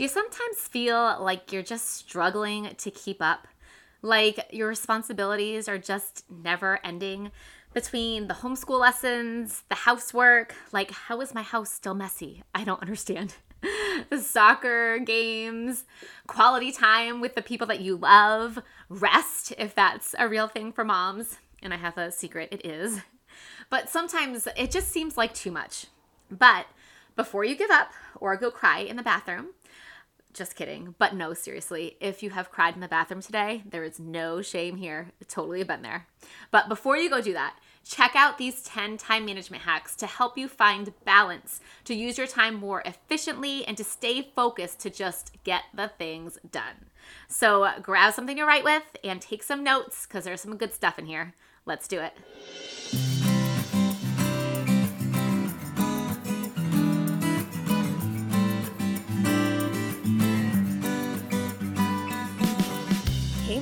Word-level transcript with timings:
Do 0.00 0.04
you 0.04 0.08
sometimes 0.08 0.56
feel 0.56 1.18
like 1.20 1.52
you're 1.52 1.62
just 1.62 1.90
struggling 1.90 2.74
to 2.74 2.90
keep 2.90 3.20
up? 3.20 3.46
Like 4.00 4.46
your 4.50 4.66
responsibilities 4.66 5.68
are 5.68 5.76
just 5.76 6.24
never 6.30 6.80
ending 6.82 7.32
between 7.74 8.26
the 8.26 8.32
homeschool 8.32 8.80
lessons, 8.80 9.62
the 9.68 9.74
housework. 9.74 10.54
Like, 10.72 10.90
how 10.90 11.20
is 11.20 11.34
my 11.34 11.42
house 11.42 11.70
still 11.70 11.92
messy? 11.92 12.42
I 12.54 12.64
don't 12.64 12.80
understand. 12.80 13.34
the 14.08 14.18
soccer 14.18 15.00
games, 15.00 15.84
quality 16.26 16.72
time 16.72 17.20
with 17.20 17.34
the 17.34 17.42
people 17.42 17.66
that 17.66 17.80
you 17.80 17.98
love, 17.98 18.58
rest, 18.88 19.52
if 19.58 19.74
that's 19.74 20.14
a 20.18 20.30
real 20.30 20.48
thing 20.48 20.72
for 20.72 20.82
moms. 20.82 21.36
And 21.62 21.74
I 21.74 21.76
have 21.76 21.98
a 21.98 22.10
secret, 22.10 22.48
it 22.50 22.64
is. 22.64 23.02
But 23.68 23.90
sometimes 23.90 24.48
it 24.56 24.70
just 24.70 24.88
seems 24.88 25.18
like 25.18 25.34
too 25.34 25.50
much. 25.50 25.88
But 26.30 26.68
before 27.16 27.44
you 27.44 27.54
give 27.54 27.70
up 27.70 27.92
or 28.18 28.34
go 28.36 28.50
cry 28.50 28.78
in 28.78 28.96
the 28.96 29.02
bathroom, 29.02 29.48
just 30.32 30.56
kidding. 30.56 30.94
But 30.98 31.14
no, 31.14 31.34
seriously, 31.34 31.96
if 32.00 32.22
you 32.22 32.30
have 32.30 32.50
cried 32.50 32.74
in 32.74 32.80
the 32.80 32.88
bathroom 32.88 33.20
today, 33.20 33.62
there 33.68 33.84
is 33.84 33.98
no 33.98 34.42
shame 34.42 34.76
here. 34.76 35.10
Totally 35.28 35.62
been 35.64 35.82
there. 35.82 36.06
But 36.50 36.68
before 36.68 36.96
you 36.96 37.10
go 37.10 37.20
do 37.20 37.32
that, 37.32 37.56
check 37.84 38.12
out 38.14 38.38
these 38.38 38.62
10 38.62 38.96
time 38.96 39.24
management 39.24 39.64
hacks 39.64 39.96
to 39.96 40.06
help 40.06 40.38
you 40.38 40.48
find 40.48 40.92
balance, 41.04 41.60
to 41.84 41.94
use 41.94 42.18
your 42.18 42.26
time 42.26 42.54
more 42.54 42.82
efficiently, 42.84 43.64
and 43.66 43.76
to 43.76 43.84
stay 43.84 44.22
focused 44.34 44.80
to 44.80 44.90
just 44.90 45.32
get 45.44 45.62
the 45.74 45.88
things 45.88 46.38
done. 46.50 46.86
So 47.28 47.68
grab 47.82 48.14
something 48.14 48.36
to 48.36 48.44
write 48.44 48.64
with 48.64 48.84
and 49.02 49.20
take 49.20 49.42
some 49.42 49.64
notes 49.64 50.06
because 50.06 50.24
there's 50.24 50.40
some 50.40 50.56
good 50.56 50.72
stuff 50.72 50.98
in 50.98 51.06
here. 51.06 51.34
Let's 51.66 51.88
do 51.88 52.00
it. 52.00 53.09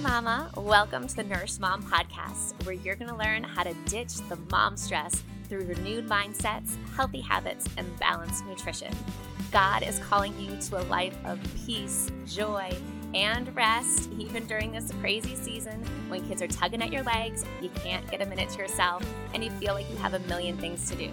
Mama. 0.03 0.49
Welcome 0.57 1.09
to 1.09 1.17
the 1.17 1.25
Nourished 1.25 1.59
Mom 1.59 1.83
podcast, 1.83 2.65
where 2.65 2.75
you're 2.75 2.95
going 2.95 3.11
to 3.11 3.17
learn 3.17 3.43
how 3.43 3.65
to 3.65 3.75
ditch 3.87 4.15
the 4.29 4.37
mom 4.49 4.77
stress 4.77 5.25
through 5.49 5.65
renewed 5.65 6.09
mindsets, 6.09 6.77
healthy 6.95 7.21
habits, 7.21 7.67
and 7.77 7.99
balanced 7.99 8.47
nutrition. 8.47 8.93
God 9.51 9.83
is 9.83 9.99
calling 9.99 10.39
you 10.39 10.57
to 10.57 10.81
a 10.81 10.85
life 10.85 11.17
of 11.25 11.41
peace, 11.67 12.13
joy, 12.27 12.73
and 13.13 13.55
rest, 13.57 14.09
even 14.19 14.47
during 14.47 14.71
this 14.71 14.93
crazy 15.01 15.35
season 15.35 15.83
when 16.09 16.27
kids 16.29 16.43
are 16.43 16.49
tugging 16.49 16.83
at 16.83 16.93
your 16.93 17.03
legs, 17.03 17.45
you 17.61 17.71
can't 17.71 18.09
get 18.09 18.23
a 18.23 18.27
minute 18.27 18.51
to 18.51 18.59
yourself, 18.59 19.05
and 19.35 19.43
you 19.43 19.51
feel 19.53 19.75
like 19.75 19.91
you 19.91 19.97
have 19.97 20.15
a 20.15 20.21
million 20.21 20.57
things 20.59 20.89
to 20.91 20.97
do. 20.97 21.13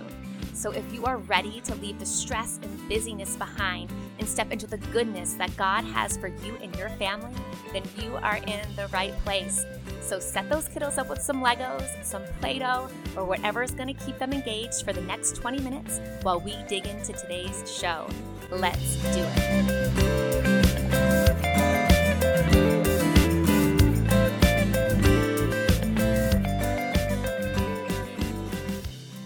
So, 0.56 0.72
if 0.72 0.92
you 0.94 1.04
are 1.04 1.18
ready 1.18 1.60
to 1.66 1.76
leave 1.76 2.00
the 2.00 2.06
stress 2.06 2.60
and 2.64 2.90
busyness 2.90 3.36
behind 3.36 3.92
and 4.20 4.28
step 4.28 4.52
into 4.52 4.66
the 4.66 4.78
goodness 4.78 5.34
that 5.34 5.56
God 5.58 5.84
has 5.84 6.16
for 6.16 6.28
you 6.28 6.56
and 6.64 6.74
your 6.78 6.90
family, 6.92 7.36
then 7.74 7.84
you 8.02 8.16
are 8.16 8.38
in 8.38 8.62
the 8.78 8.88
right 8.94 9.14
place. 9.26 9.66
So, 10.02 10.18
set 10.20 10.50
those 10.50 10.70
kiddos 10.70 10.98
up 10.98 11.10
with 11.10 11.22
some 11.22 11.42
Legos, 11.42 12.04
some 12.04 12.24
Play 12.40 12.60
Doh, 12.60 12.88
or 13.18 13.26
whatever 13.26 13.64
is 13.64 13.72
going 13.72 13.94
to 13.94 14.06
keep 14.06 14.18
them 14.18 14.32
engaged 14.32 14.86
for 14.86 14.94
the 14.94 15.02
next 15.02 15.36
20 15.36 15.60
minutes 15.62 16.00
while 16.22 16.40
we 16.40 16.56
dig 16.70 16.88
into 16.88 17.12
today's 17.12 17.64
show. 17.70 18.08
Let's 18.50 18.96
do 19.14 19.26
it. 19.36 20.25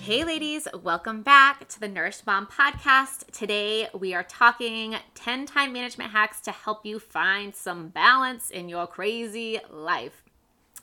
Hey, 0.10 0.24
ladies, 0.24 0.68
welcome 0.82 1.22
back 1.22 1.68
to 1.68 1.80
the 1.80 1.88
Nourished 1.88 2.26
Mom 2.26 2.48
podcast. 2.48 3.32
Today, 3.32 3.90
we 3.94 4.16
are 4.16 4.24
talking 4.24 4.96
10 5.14 5.46
time 5.46 5.72
management 5.72 6.10
hacks 6.10 6.42
to 6.42 6.52
help 6.52 6.84
you 6.84 6.98
find 6.98 7.54
some 7.54 7.90
balance 7.90 8.50
in 8.50 8.70
your 8.70 8.88
crazy 8.88 9.60
life. 9.70 10.24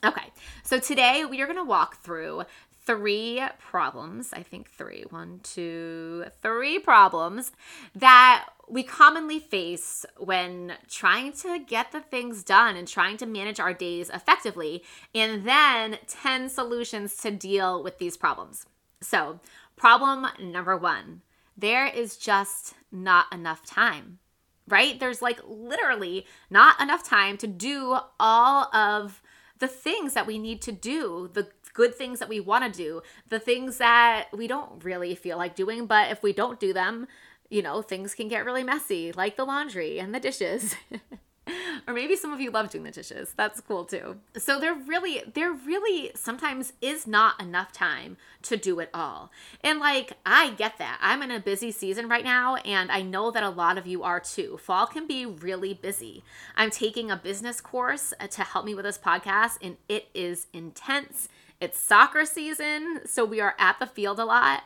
Okay, 0.01 0.31
so 0.63 0.79
today 0.79 1.25
we 1.25 1.41
are 1.41 1.45
going 1.45 1.57
to 1.57 1.65
walk 1.65 2.01
through 2.01 2.43
three 2.85 3.43
problems. 3.59 4.31
I 4.31 4.43
think 4.43 4.69
three, 4.69 5.03
one, 5.09 5.41
two, 5.43 6.27
three 6.41 6.79
problems 6.79 7.51
that 7.95 8.47
we 8.69 8.81
commonly 8.81 9.39
face 9.39 10.05
when 10.15 10.75
trying 10.89 11.33
to 11.33 11.59
get 11.59 11.91
the 11.91 11.99
things 11.99 12.43
done 12.43 12.77
and 12.77 12.87
trying 12.87 13.17
to 13.17 13.25
manage 13.25 13.59
our 13.59 13.73
days 13.73 14.09
effectively, 14.09 14.85
and 15.13 15.43
then 15.43 15.97
10 16.07 16.47
solutions 16.47 17.17
to 17.17 17.29
deal 17.29 17.83
with 17.83 17.97
these 17.97 18.15
problems. 18.15 18.65
So, 19.01 19.39
problem 19.75 20.27
number 20.39 20.75
one 20.75 21.21
there 21.59 21.87
is 21.87 22.17
just 22.17 22.75
not 22.91 23.25
enough 23.33 23.65
time, 23.65 24.19
right? 24.67 24.99
There's 24.99 25.21
like 25.23 25.39
literally 25.43 26.27
not 26.49 26.79
enough 26.79 27.03
time 27.03 27.35
to 27.37 27.47
do 27.47 27.97
all 28.19 28.75
of 28.75 29.21
the 29.57 29.67
things 29.67 30.13
that 30.13 30.27
we 30.27 30.37
need 30.37 30.61
to 30.61 30.71
do, 30.71 31.29
the 31.33 31.47
good 31.73 31.95
things 31.95 32.19
that 32.19 32.29
we 32.29 32.39
want 32.39 32.71
to 32.71 32.77
do, 32.77 33.01
the 33.29 33.39
things 33.39 33.77
that 33.77 34.27
we 34.31 34.47
don't 34.47 34.83
really 34.83 35.15
feel 35.15 35.37
like 35.37 35.55
doing, 35.55 35.87
but 35.87 36.11
if 36.11 36.21
we 36.21 36.31
don't 36.31 36.59
do 36.59 36.73
them, 36.73 37.07
you 37.49 37.61
know, 37.61 37.81
things 37.81 38.13
can 38.13 38.27
get 38.27 38.45
really 38.45 38.63
messy, 38.63 39.11
like 39.11 39.35
the 39.35 39.45
laundry 39.45 39.99
and 39.99 40.13
the 40.13 40.19
dishes. 40.19 40.75
or 41.87 41.93
maybe 41.93 42.15
some 42.15 42.33
of 42.33 42.39
you 42.39 42.51
love 42.51 42.69
doing 42.69 42.83
the 42.83 42.91
dishes. 42.91 43.33
That's 43.35 43.61
cool 43.61 43.85
too. 43.85 44.17
So 44.37 44.59
there 44.59 44.73
really 44.73 45.21
there 45.33 45.51
really 45.51 46.11
sometimes 46.15 46.73
is 46.81 47.07
not 47.07 47.41
enough 47.41 47.71
time 47.71 48.17
to 48.43 48.57
do 48.57 48.79
it 48.79 48.89
all. 48.93 49.31
And 49.61 49.79
like 49.79 50.13
I 50.25 50.51
get 50.51 50.77
that. 50.77 50.99
I'm 51.01 51.21
in 51.21 51.31
a 51.31 51.39
busy 51.39 51.71
season 51.71 52.09
right 52.09 52.23
now 52.23 52.55
and 52.57 52.91
I 52.91 53.01
know 53.01 53.31
that 53.31 53.43
a 53.43 53.49
lot 53.49 53.77
of 53.77 53.87
you 53.87 54.03
are 54.03 54.19
too. 54.19 54.57
Fall 54.57 54.87
can 54.87 55.07
be 55.07 55.25
really 55.25 55.73
busy. 55.73 56.23
I'm 56.55 56.71
taking 56.71 57.11
a 57.11 57.17
business 57.17 57.61
course 57.61 58.13
uh, 58.19 58.27
to 58.27 58.43
help 58.43 58.65
me 58.65 58.75
with 58.75 58.85
this 58.85 58.97
podcast 58.97 59.57
and 59.61 59.77
it 59.87 60.09
is 60.13 60.47
intense. 60.53 61.29
It's 61.59 61.79
soccer 61.79 62.23
season, 62.25 62.99
so 63.05 63.25
we 63.25 63.41
are 63.41 63.55
at 63.57 63.79
the 63.79 63.87
field 63.87 64.19
a 64.19 64.25
lot 64.25 64.61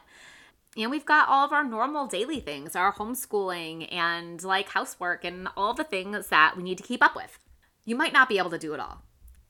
and 0.78 0.90
we've 0.90 1.06
got 1.06 1.28
all 1.28 1.46
of 1.46 1.52
our 1.52 1.64
normal 1.64 2.08
daily 2.08 2.40
things, 2.40 2.76
our 2.76 2.94
homeschooling 2.94 3.92
and 3.94 4.42
like 4.44 4.70
housework 4.70 5.26
and 5.26 5.50
all 5.58 5.74
the 5.74 5.84
things 5.84 6.28
that 6.28 6.56
we 6.56 6.64
need 6.64 6.78
to 6.78 6.84
keep 6.84 7.04
up 7.04 7.16
with. 7.16 7.40
You 7.86 7.96
might 7.96 8.14
not 8.14 8.30
be 8.30 8.38
able 8.38 8.52
to 8.52 8.58
do 8.58 8.74
it 8.74 8.80
all. 8.80 9.02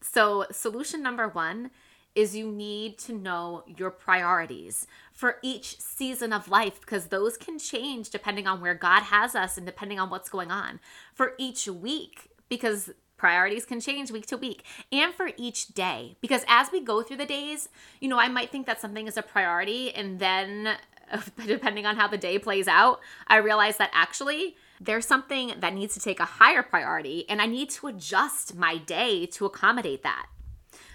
So, 0.02 0.48
solution 0.52 1.04
number 1.04 1.28
one 1.28 1.70
is 2.16 2.36
you 2.36 2.52
need 2.52 2.98
to 2.98 3.14
know 3.14 3.64
your 3.68 3.92
priorities 3.92 4.88
for 5.14 5.38
each 5.42 5.80
season 5.80 6.34
of 6.34 6.50
life 6.50 6.81
because 6.81 7.08
those 7.08 7.38
can 7.38 7.58
change 7.58 8.10
depending 8.10 8.48
on 8.48 8.60
where 8.60 8.74
God 8.74 9.04
has 9.04 9.36
us 9.36 9.58
and 9.58 9.66
depending 9.66 10.00
on 10.00 10.10
what's 10.10 10.30
going 10.30 10.52
on. 10.52 10.80
For 11.14 11.34
each 11.38 11.68
week, 11.68 12.30
because 12.50 12.92
priorities 13.16 13.66
can 13.66 13.80
change 13.80 14.10
week 14.10 14.26
to 14.26 14.36
week 14.36 14.66
and 14.92 15.14
for 15.14 15.30
each 15.38 15.68
day 15.76 16.18
because 16.22 16.44
as 16.48 16.72
we 16.72 16.81
go 16.81 17.04
through 17.04 17.16
the 17.16 17.26
days 17.26 17.70
you 18.00 18.10
know 18.10 18.18
i 18.18 18.28
might 18.28 18.50
think 18.50 18.66
that 18.66 18.81
something 18.81 19.06
is 19.06 19.16
a 19.16 19.22
priority 19.22 19.94
and 19.94 20.18
then 20.18 20.76
depending 21.46 21.86
on 21.86 21.96
how 21.96 22.08
the 22.08 22.18
day 22.18 22.40
plays 22.40 22.68
out, 22.68 23.00
I 23.28 23.38
realize 23.38 23.78
that 23.78 23.92
actually 23.94 24.56
there's 24.80 25.06
something 25.06 25.54
that 25.60 25.74
needs 25.74 25.94
to 25.94 26.00
take 26.00 26.20
a 26.20 26.26
higher 26.26 26.64
priority 26.64 27.26
and 27.30 27.42
I 27.42 27.46
need 27.46 27.70
to 27.72 27.88
adjust 27.88 28.56
my 28.56 28.78
day 28.78 29.26
to 29.28 29.46
accommodate 29.46 30.04
that. 30.04 30.28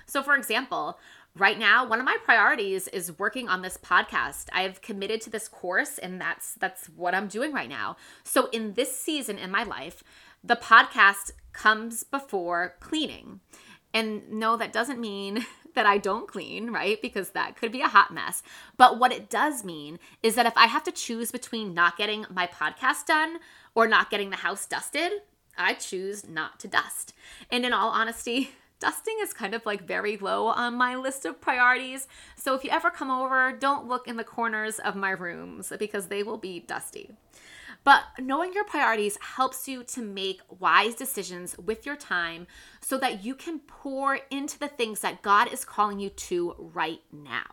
So, 0.06 0.22
for 0.22 0.36
example, 0.36 0.98
right 1.36 1.58
now 1.58 1.86
one 1.86 1.98
of 1.98 2.04
my 2.04 2.16
priorities 2.24 2.88
is 2.88 3.18
working 3.18 3.48
on 3.48 3.62
this 3.62 3.76
podcast. 3.76 4.46
I've 4.52 4.80
committed 4.80 5.20
to 5.22 5.30
this 5.30 5.48
course 5.48 5.98
and 5.98 6.20
that's 6.20 6.54
that's 6.54 6.86
what 6.86 7.14
i'm 7.14 7.28
doing 7.28 7.52
right 7.52 7.68
now. 7.68 7.96
So 8.24 8.48
in 8.50 8.74
this 8.74 8.96
season 8.96 9.38
in 9.38 9.50
my 9.50 9.62
life 9.62 10.02
the 10.42 10.56
podcast 10.56 11.32
comes 11.52 12.02
before 12.02 12.76
cleaning. 12.80 13.40
And 13.92 14.30
no 14.30 14.56
that 14.56 14.72
doesn't 14.72 15.00
mean 15.00 15.44
that 15.76 15.86
I 15.86 15.98
don't 15.98 16.26
clean, 16.26 16.70
right? 16.70 17.00
Because 17.00 17.30
that 17.30 17.56
could 17.56 17.70
be 17.70 17.80
a 17.80 17.88
hot 17.88 18.12
mess. 18.12 18.42
But 18.76 18.98
what 18.98 19.12
it 19.12 19.30
does 19.30 19.64
mean 19.64 20.00
is 20.22 20.34
that 20.34 20.46
if 20.46 20.56
I 20.56 20.66
have 20.66 20.82
to 20.84 20.92
choose 20.92 21.30
between 21.30 21.72
not 21.72 21.96
getting 21.96 22.26
my 22.28 22.48
podcast 22.48 23.06
done 23.06 23.38
or 23.74 23.86
not 23.86 24.10
getting 24.10 24.30
the 24.30 24.36
house 24.36 24.66
dusted, 24.66 25.12
I 25.56 25.74
choose 25.74 26.28
not 26.28 26.58
to 26.60 26.68
dust. 26.68 27.14
And 27.50 27.64
in 27.64 27.72
all 27.72 27.90
honesty, 27.90 28.50
dusting 28.80 29.16
is 29.22 29.32
kind 29.32 29.54
of 29.54 29.64
like 29.64 29.86
very 29.86 30.16
low 30.16 30.46
on 30.46 30.74
my 30.74 30.96
list 30.96 31.24
of 31.24 31.40
priorities. 31.40 32.08
So 32.36 32.54
if 32.54 32.64
you 32.64 32.70
ever 32.70 32.90
come 32.90 33.10
over, 33.10 33.52
don't 33.52 33.86
look 33.86 34.08
in 34.08 34.16
the 34.16 34.24
corners 34.24 34.78
of 34.78 34.96
my 34.96 35.10
rooms 35.10 35.72
because 35.78 36.08
they 36.08 36.22
will 36.22 36.38
be 36.38 36.60
dusty. 36.60 37.10
But 37.86 38.02
knowing 38.18 38.52
your 38.52 38.64
priorities 38.64 39.16
helps 39.20 39.68
you 39.68 39.84
to 39.84 40.02
make 40.02 40.40
wise 40.58 40.96
decisions 40.96 41.56
with 41.56 41.86
your 41.86 41.94
time 41.94 42.48
so 42.80 42.98
that 42.98 43.24
you 43.24 43.36
can 43.36 43.60
pour 43.60 44.18
into 44.28 44.58
the 44.58 44.66
things 44.66 45.02
that 45.02 45.22
God 45.22 45.52
is 45.52 45.64
calling 45.64 46.00
you 46.00 46.10
to 46.10 46.56
right 46.58 46.98
now. 47.12 47.44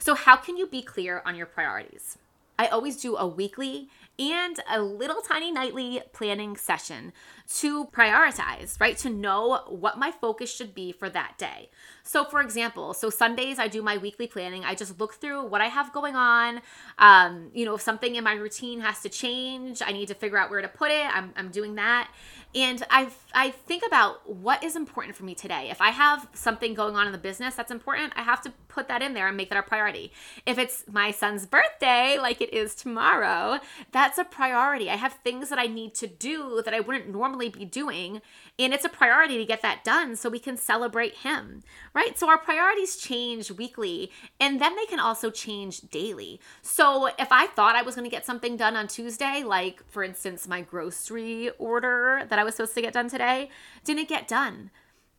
So, 0.00 0.16
how 0.16 0.34
can 0.34 0.56
you 0.56 0.66
be 0.66 0.82
clear 0.82 1.22
on 1.24 1.36
your 1.36 1.46
priorities? 1.46 2.18
I 2.58 2.66
always 2.66 2.96
do 2.96 3.16
a 3.16 3.28
weekly 3.28 3.88
and 4.20 4.60
a 4.70 4.82
little 4.82 5.22
tiny 5.22 5.50
nightly 5.50 6.02
planning 6.12 6.54
session 6.54 7.12
to 7.56 7.86
prioritize, 7.86 8.78
right? 8.78 8.96
To 8.98 9.08
know 9.08 9.62
what 9.66 9.98
my 9.98 10.12
focus 10.12 10.54
should 10.54 10.74
be 10.74 10.92
for 10.92 11.08
that 11.08 11.38
day. 11.38 11.70
So, 12.02 12.24
for 12.24 12.40
example, 12.40 12.92
so 12.92 13.08
Sundays 13.08 13.58
I 13.58 13.66
do 13.66 13.82
my 13.82 13.96
weekly 13.96 14.26
planning. 14.26 14.64
I 14.64 14.74
just 14.74 15.00
look 15.00 15.14
through 15.14 15.46
what 15.46 15.62
I 15.62 15.66
have 15.66 15.92
going 15.92 16.16
on. 16.16 16.60
Um, 16.98 17.50
you 17.54 17.64
know, 17.64 17.74
if 17.76 17.80
something 17.80 18.14
in 18.14 18.22
my 18.22 18.34
routine 18.34 18.80
has 18.80 19.00
to 19.02 19.08
change, 19.08 19.80
I 19.84 19.92
need 19.92 20.08
to 20.08 20.14
figure 20.14 20.36
out 20.36 20.50
where 20.50 20.60
to 20.60 20.68
put 20.68 20.90
it. 20.90 21.06
I'm, 21.16 21.32
I'm 21.36 21.50
doing 21.50 21.76
that. 21.76 22.10
And 22.54 22.84
I 22.90 23.08
I 23.32 23.50
think 23.50 23.84
about 23.86 24.28
what 24.28 24.64
is 24.64 24.74
important 24.74 25.14
for 25.14 25.24
me 25.24 25.34
today. 25.34 25.70
If 25.70 25.80
I 25.80 25.90
have 25.90 26.28
something 26.34 26.74
going 26.74 26.96
on 26.96 27.06
in 27.06 27.12
the 27.12 27.18
business 27.18 27.54
that's 27.54 27.70
important, 27.70 28.12
I 28.16 28.22
have 28.22 28.42
to 28.42 28.52
put 28.66 28.88
that 28.88 29.02
in 29.02 29.14
there 29.14 29.28
and 29.28 29.36
make 29.36 29.50
that 29.50 29.58
a 29.58 29.62
priority. 29.62 30.12
If 30.46 30.58
it's 30.58 30.84
my 30.90 31.12
son's 31.12 31.46
birthday, 31.46 32.18
like 32.18 32.40
it 32.40 32.52
is 32.52 32.74
tomorrow, 32.74 33.60
that's 34.10 34.18
a 34.18 34.24
priority. 34.24 34.90
I 34.90 34.96
have 34.96 35.12
things 35.12 35.50
that 35.50 35.58
I 35.60 35.68
need 35.68 35.94
to 35.94 36.08
do 36.08 36.62
that 36.64 36.74
I 36.74 36.80
wouldn't 36.80 37.08
normally 37.08 37.48
be 37.48 37.64
doing, 37.64 38.20
and 38.58 38.74
it's 38.74 38.84
a 38.84 38.88
priority 38.88 39.38
to 39.38 39.44
get 39.44 39.62
that 39.62 39.84
done 39.84 40.16
so 40.16 40.28
we 40.28 40.40
can 40.40 40.56
celebrate 40.56 41.18
him, 41.18 41.62
right? 41.94 42.18
So 42.18 42.28
our 42.28 42.36
priorities 42.36 42.96
change 42.96 43.52
weekly, 43.52 44.10
and 44.40 44.60
then 44.60 44.74
they 44.74 44.86
can 44.86 44.98
also 44.98 45.30
change 45.30 45.82
daily. 45.92 46.40
So 46.60 47.06
if 47.20 47.30
I 47.30 47.46
thought 47.46 47.76
I 47.76 47.82
was 47.82 47.94
going 47.94 48.04
to 48.04 48.10
get 48.10 48.26
something 48.26 48.56
done 48.56 48.74
on 48.74 48.88
Tuesday, 48.88 49.44
like 49.44 49.80
for 49.88 50.02
instance, 50.02 50.48
my 50.48 50.60
grocery 50.60 51.50
order 51.50 52.26
that 52.28 52.38
I 52.40 52.42
was 52.42 52.56
supposed 52.56 52.74
to 52.74 52.82
get 52.82 52.92
done 52.92 53.08
today 53.08 53.48
didn't 53.84 54.08
get 54.08 54.26
done. 54.26 54.72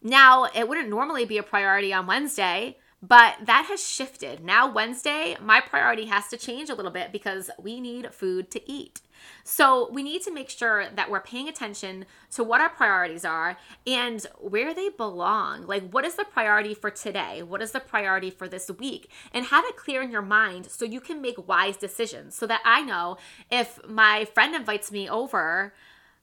Now, 0.04 0.50
it 0.54 0.68
wouldn't 0.68 0.90
normally 0.90 1.24
be 1.24 1.38
a 1.38 1.44
priority 1.44 1.94
on 1.94 2.08
Wednesday, 2.08 2.78
but 3.02 3.38
that 3.46 3.66
has 3.66 3.86
shifted. 3.86 4.44
Now, 4.44 4.72
Wednesday, 4.72 5.36
my 5.42 5.60
priority 5.60 6.06
has 6.06 6.28
to 6.28 6.38
change 6.38 6.70
a 6.70 6.76
little 6.76 6.92
bit 6.92 7.12
because 7.12 7.50
we 7.60 7.80
need 7.80 8.14
food 8.14 8.52
to 8.52 8.72
eat. 8.72 9.02
So, 9.44 9.90
we 9.92 10.04
need 10.04 10.22
to 10.24 10.32
make 10.32 10.50
sure 10.50 10.86
that 10.96 11.10
we're 11.10 11.22
paying 11.22 11.48
attention 11.48 12.06
to 12.32 12.44
what 12.44 12.62
our 12.62 12.70
priorities 12.70 13.26
are 13.26 13.58
and 13.88 14.26
where 14.40 14.74
they 14.74 14.90
belong. 14.90 15.66
Like, 15.66 15.90
what 15.90 16.06
is 16.06 16.16
the 16.16 16.26
priority 16.26 16.76
for 16.76 16.92
today? 16.92 17.42
What 17.42 17.62
is 17.62 17.72
the 17.72 17.80
priority 17.80 18.30
for 18.30 18.48
this 18.48 18.70
week? 18.70 19.10
And 19.34 19.46
have 19.46 19.66
it 19.66 19.78
clear 19.78 20.02
in 20.04 20.12
your 20.12 20.22
mind 20.22 20.70
so 20.70 20.86
you 20.86 21.02
can 21.02 21.22
make 21.22 21.48
wise 21.48 21.78
decisions 21.78 22.36
so 22.36 22.46
that 22.48 22.62
I 22.66 22.82
know 22.82 23.18
if 23.50 23.80
my 23.88 24.26
friend 24.26 24.56
invites 24.56 24.92
me 24.92 25.10
over 25.10 25.74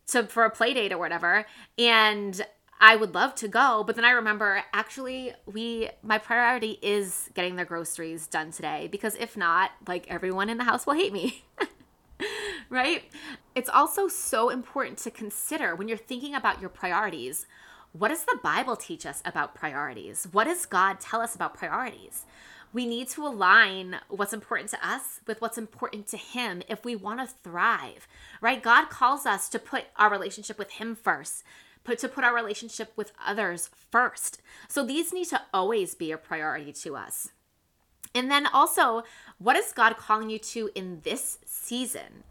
to 0.09 0.25
for 0.25 0.45
a 0.45 0.51
play 0.51 0.75
date 0.75 0.93
or 0.93 0.99
whatever 0.99 1.45
and 1.77 2.45
I 2.81 2.95
would 2.95 3.15
love 3.15 3.35
to 3.37 3.49
go, 3.49 3.83
but 3.85 3.97
then 3.97 4.05
I 4.05 4.11
remember 4.11 4.63
actually 4.73 5.33
we 5.47 5.91
my 6.03 6.19
priority 6.19 6.79
is 6.81 7.29
getting 7.35 7.57
the 7.57 7.65
groceries 7.65 8.27
done 8.27 8.53
today 8.53 8.89
because 8.91 9.17
if 9.17 9.37
not, 9.37 9.73
like 9.87 10.07
everyone 10.09 10.49
in 10.49 10.59
the 10.59 10.65
house 10.65 10.87
will 10.87 10.95
hate 10.95 11.13
me. 11.13 11.45
right? 12.71 13.05
It's 13.55 13.69
also 13.69 14.09
so 14.09 14.49
important 14.49 14.99
to 14.99 15.11
consider 15.11 15.75
when 15.75 15.89
you're 15.89 15.97
thinking 15.97 16.35
about 16.35 16.61
your 16.61 16.71
priorities. 16.71 17.47
What 17.93 18.09
does 18.09 18.25
the 18.25 18.39
Bible 18.43 18.77
teach 18.77 19.07
us 19.07 19.23
about 19.25 19.55
priorities? 19.55 20.29
What 20.31 20.45
does 20.45 20.67
God 20.67 21.01
tell 21.01 21.21
us 21.21 21.35
about 21.35 21.55
priorities? 21.55 22.27
We 22.73 22.87
need 22.87 23.09
to 23.11 23.27
align 23.27 23.97
what's 24.09 24.35
important 24.35 24.69
to 24.71 24.87
us 24.87 25.21
with 25.27 25.41
what's 25.41 25.57
important 25.57 26.07
to 26.09 26.19
Him 26.19 26.63
if 26.69 26.85
we 26.85 26.95
want 26.95 27.21
to 27.21 27.35
thrive, 27.43 28.07
right? 28.43 28.63
God 28.63 28.91
calls 28.91 29.25
us 29.25 29.49
to 29.49 29.59
put 29.59 29.87
our 29.97 30.11
relationship 30.11 30.59
with 30.59 30.73
Him 30.73 30.95
first, 30.95 31.45
put 31.89 31.99
to 32.01 32.09
put 32.09 32.23
our 32.23 32.35
relationship 32.35 32.93
with 32.97 33.13
others 33.27 33.71
first. 33.91 34.43
So 34.69 34.85
these 34.85 35.11
need 35.11 35.29
to 35.29 35.41
always 35.55 35.95
be 35.95 36.13
a 36.13 36.19
priority 36.19 36.71
to 36.85 36.97
us. 36.97 37.31
And 38.15 38.31
then 38.31 38.47
also, 38.47 39.05
what 39.39 39.57
is 39.57 39.73
God 39.73 39.97
calling 39.97 40.29
you 40.29 40.39
to 40.39 40.71
in 40.75 41.01
this 41.03 41.39
season? 41.47 42.25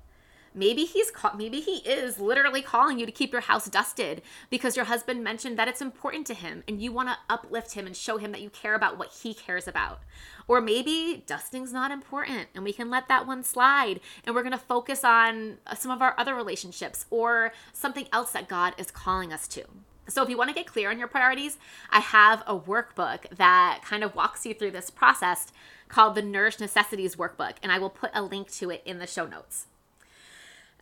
Maybe 0.57 0.85
he's 0.85 1.11
call- 1.11 1.35
maybe 1.35 1.61
he 1.61 1.77
is 1.87 2.19
literally 2.19 2.63
calling 2.63 2.97
you 2.97 3.05
to 3.05 3.11
keep 3.11 3.31
your 3.31 3.41
house 3.41 3.67
dusted 3.67 4.23
because 4.49 4.75
your 4.75 4.85
husband 4.85 5.23
mentioned 5.23 5.57
that 5.59 5.67
it's 5.67 5.83
important 5.83 6.25
to 6.27 6.33
him 6.33 6.63
and 6.67 6.81
you 6.81 6.91
want 6.91 7.09
to 7.09 7.17
uplift 7.29 7.73
him 7.73 7.85
and 7.85 7.95
show 7.95 8.17
him 8.17 8.31
that 8.31 8.41
you 8.41 8.49
care 8.49 8.73
about 8.73 8.97
what 8.97 9.19
he 9.21 9.35
cares 9.35 9.67
about. 9.67 10.01
Or 10.47 10.59
maybe 10.59 11.23
dusting's 11.27 11.71
not 11.71 11.91
important 11.91 12.47
and 12.55 12.63
we 12.63 12.73
can 12.73 12.89
let 12.89 13.07
that 13.07 13.27
one 13.27 13.43
slide 13.43 13.99
and 14.25 14.33
we're 14.33 14.41
going 14.41 14.51
to 14.51 14.57
focus 14.57 15.03
on 15.03 15.59
uh, 15.67 15.75
some 15.75 15.91
of 15.91 16.01
our 16.01 16.15
other 16.17 16.33
relationships 16.33 17.05
or 17.11 17.53
something 17.71 18.07
else 18.11 18.31
that 18.31 18.47
God 18.47 18.73
is 18.79 18.89
calling 18.89 19.31
us 19.31 19.47
to. 19.49 19.63
So, 20.09 20.23
if 20.23 20.29
you 20.29 20.37
want 20.37 20.49
to 20.49 20.55
get 20.55 20.65
clear 20.65 20.89
on 20.89 20.97
your 20.97 21.09
priorities, 21.09 21.57
I 21.91 21.99
have 21.99 22.41
a 22.47 22.57
workbook 22.57 23.29
that 23.35 23.81
kind 23.83 24.05
of 24.05 24.15
walks 24.15 24.45
you 24.45 24.53
through 24.53 24.71
this 24.71 24.89
process 24.89 25.51
called 25.89 26.15
the 26.15 26.21
Nourished 26.21 26.61
Necessities 26.61 27.17
Workbook, 27.17 27.55
and 27.61 27.73
I 27.73 27.77
will 27.79 27.89
put 27.89 28.11
a 28.13 28.21
link 28.21 28.49
to 28.53 28.69
it 28.69 28.83
in 28.85 28.99
the 28.99 29.05
show 29.05 29.27
notes. 29.27 29.67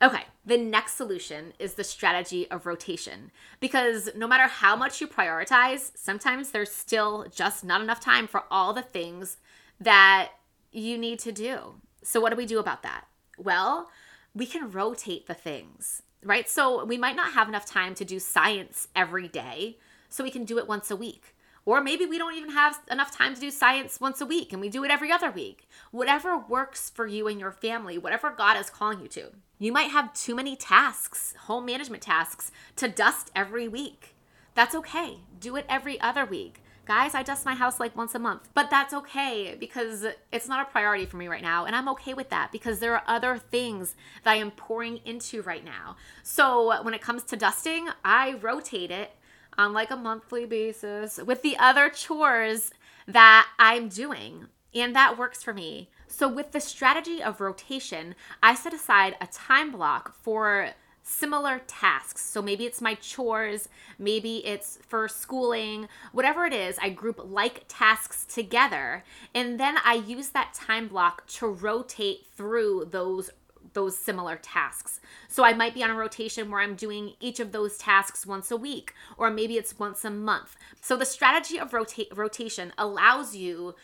Okay, 0.02 0.24
the 0.46 0.58
next 0.58 0.96
solution 0.96 1.54
is 1.58 1.76
the 1.76 1.84
strategy 1.84 2.50
of 2.52 2.66
rotation. 2.66 3.32
Because 3.60 4.10
no 4.16 4.28
matter 4.28 4.48
how 4.48 4.76
much 4.76 5.00
you 5.00 5.08
prioritize, 5.08 5.92
sometimes 5.96 6.52
there's 6.52 6.72
still 6.72 7.26
just 7.34 7.64
not 7.64 7.82
enough 7.82 8.02
time 8.02 8.28
for 8.28 8.44
all 8.52 8.74
the 8.74 8.82
things 8.82 9.38
that 9.80 10.32
you 10.72 10.98
need 10.98 11.20
to 11.20 11.32
do. 11.32 11.76
So, 12.04 12.20
what 12.20 12.32
do 12.32 12.36
we 12.36 12.46
do 12.46 12.60
about 12.60 12.84
that? 12.84 13.06
Well, 13.38 13.90
we 14.34 14.46
can 14.46 14.70
rotate 14.70 15.28
the 15.28 15.34
things, 15.34 16.04
right? 16.24 16.50
So, 16.50 16.84
we 16.84 16.98
might 16.98 17.16
not 17.16 17.32
have 17.32 17.48
enough 17.48 17.66
time 17.66 17.96
to 17.96 18.06
do 18.06 18.20
science 18.20 18.90
every 18.96 19.30
day, 19.30 19.78
so 20.10 20.24
we 20.24 20.32
can 20.32 20.46
do 20.46 20.60
it 20.60 20.68
once 20.68 20.92
a 20.92 20.96
week. 20.96 21.36
Or 21.66 21.82
maybe 21.82 22.06
we 22.06 22.20
don't 22.20 22.36
even 22.36 22.52
have 22.52 22.80
enough 22.92 23.12
time 23.12 23.34
to 23.34 23.42
do 23.42 23.50
science 23.50 24.00
once 24.00 24.22
a 24.22 24.26
week 24.26 24.54
and 24.54 24.62
we 24.62 24.70
do 24.70 24.84
it 24.84 24.92
every 24.92 25.12
other 25.12 25.32
week. 25.32 25.68
Whatever 25.90 26.38
works 26.38 26.92
for 26.92 27.08
you 27.08 27.28
and 27.28 27.40
your 27.40 27.52
family, 27.52 27.98
whatever 27.98 28.30
God 28.30 28.56
is 28.56 28.70
calling 28.70 29.02
you 29.02 29.08
to. 29.08 29.32
You 29.58 29.72
might 29.72 29.92
have 29.92 30.14
too 30.14 30.36
many 30.36 30.56
tasks, 30.56 31.34
home 31.44 31.66
management 31.66 32.04
tasks, 32.04 32.52
to 32.76 32.90
dust 32.90 33.32
every 33.34 33.68
week. 33.68 34.16
That's 34.54 34.76
okay. 34.76 35.20
Do 35.40 35.56
it 35.56 35.66
every 35.70 36.00
other 36.02 36.26
week. 36.26 36.62
Guys, 36.86 37.16
I 37.16 37.24
dust 37.24 37.46
my 37.46 37.56
house 37.56 37.80
like 37.80 37.96
once 37.96 38.14
a 38.14 38.20
month, 38.20 38.50
but 38.54 38.70
that's 38.70 38.94
okay 38.94 39.56
because 39.60 40.06
it's 40.32 40.48
not 40.48 40.68
a 40.68 40.72
priority 40.72 41.06
for 41.06 41.18
me 41.18 41.28
right 41.28 41.42
now. 41.42 41.66
And 41.66 41.76
I'm 41.76 41.90
okay 41.90 42.14
with 42.14 42.30
that 42.30 42.52
because 42.52 42.80
there 42.80 42.94
are 42.94 43.04
other 43.08 43.38
things 43.38 43.96
that 44.24 44.32
I 44.32 44.36
am 44.36 44.52
pouring 44.52 45.00
into 45.04 45.42
right 45.42 45.66
now. 45.66 45.96
So 46.22 46.84
when 46.84 46.94
it 46.94 47.02
comes 47.02 47.24
to 47.24 47.38
dusting, 47.38 47.88
I 48.04 48.34
rotate 48.34 48.92
it 48.92 49.12
on 49.58 49.74
like 49.74 49.90
a 49.90 49.96
monthly 49.96 50.46
basis 50.46 51.18
with 51.18 51.42
the 51.42 51.58
other 51.58 51.90
chores 51.90 52.72
that 53.08 53.48
I'm 53.58 53.88
doing. 53.88 54.48
And 54.76 54.96
that 54.96 55.18
works 55.18 55.42
for 55.42 55.54
me. 55.54 55.90
So, 56.18 56.30
with 56.30 56.54
the 56.54 56.62
strategy 56.62 57.22
of 57.22 57.42
rotation, 57.42 58.16
I 58.42 58.56
set 58.56 58.74
aside 58.74 59.18
a 59.20 59.28
time 59.28 59.70
block 59.70 60.16
for 60.16 60.70
similar 61.04 61.60
tasks. 61.68 62.24
So 62.24 62.42
maybe 62.42 62.66
it's 62.66 62.80
my 62.80 62.94
chores, 62.96 63.68
maybe 64.00 64.38
it's 64.46 64.80
for 64.88 65.10
schooling, 65.10 65.90
whatever 66.14 66.46
it 66.46 66.54
is, 66.54 66.80
I 66.82 66.90
group 66.90 67.20
like 67.22 67.66
tasks 67.68 68.26
together 68.26 69.04
and 69.36 69.60
then 69.60 69.76
I 69.84 69.96
use 69.96 70.30
that 70.30 70.54
time 70.54 70.88
block 70.88 71.28
to 71.28 71.48
rotate 71.48 72.26
through 72.34 72.88
those 72.92 73.30
those 73.74 73.98
similar 73.98 74.38
tasks. 74.38 75.02
So 75.28 75.44
I 75.44 75.52
might 75.52 75.74
be 75.74 75.84
on 75.84 75.90
a 75.90 75.96
rotation 75.96 76.50
where 76.50 76.62
I'm 76.62 76.76
doing 76.76 77.14
each 77.20 77.42
of 77.42 77.52
those 77.52 77.78
tasks 77.78 78.26
once 78.26 78.50
a 78.50 78.56
week, 78.56 78.94
or 79.18 79.30
maybe 79.30 79.58
it's 79.58 79.78
once 79.78 80.06
a 80.06 80.10
month. 80.10 80.56
So 80.80 80.96
the 80.96 81.06
strategy 81.06 81.60
of 81.60 81.74
rota- 81.74 82.08
rotation 82.16 82.72
allows 82.78 83.36
you 83.36 83.76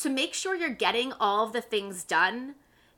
to 0.00 0.10
make 0.10 0.34
sure 0.34 0.54
you're 0.54 0.68
getting 0.68 1.12
all 1.18 1.46
of 1.46 1.52
the 1.52 1.60
things 1.60 2.04
done 2.04 2.54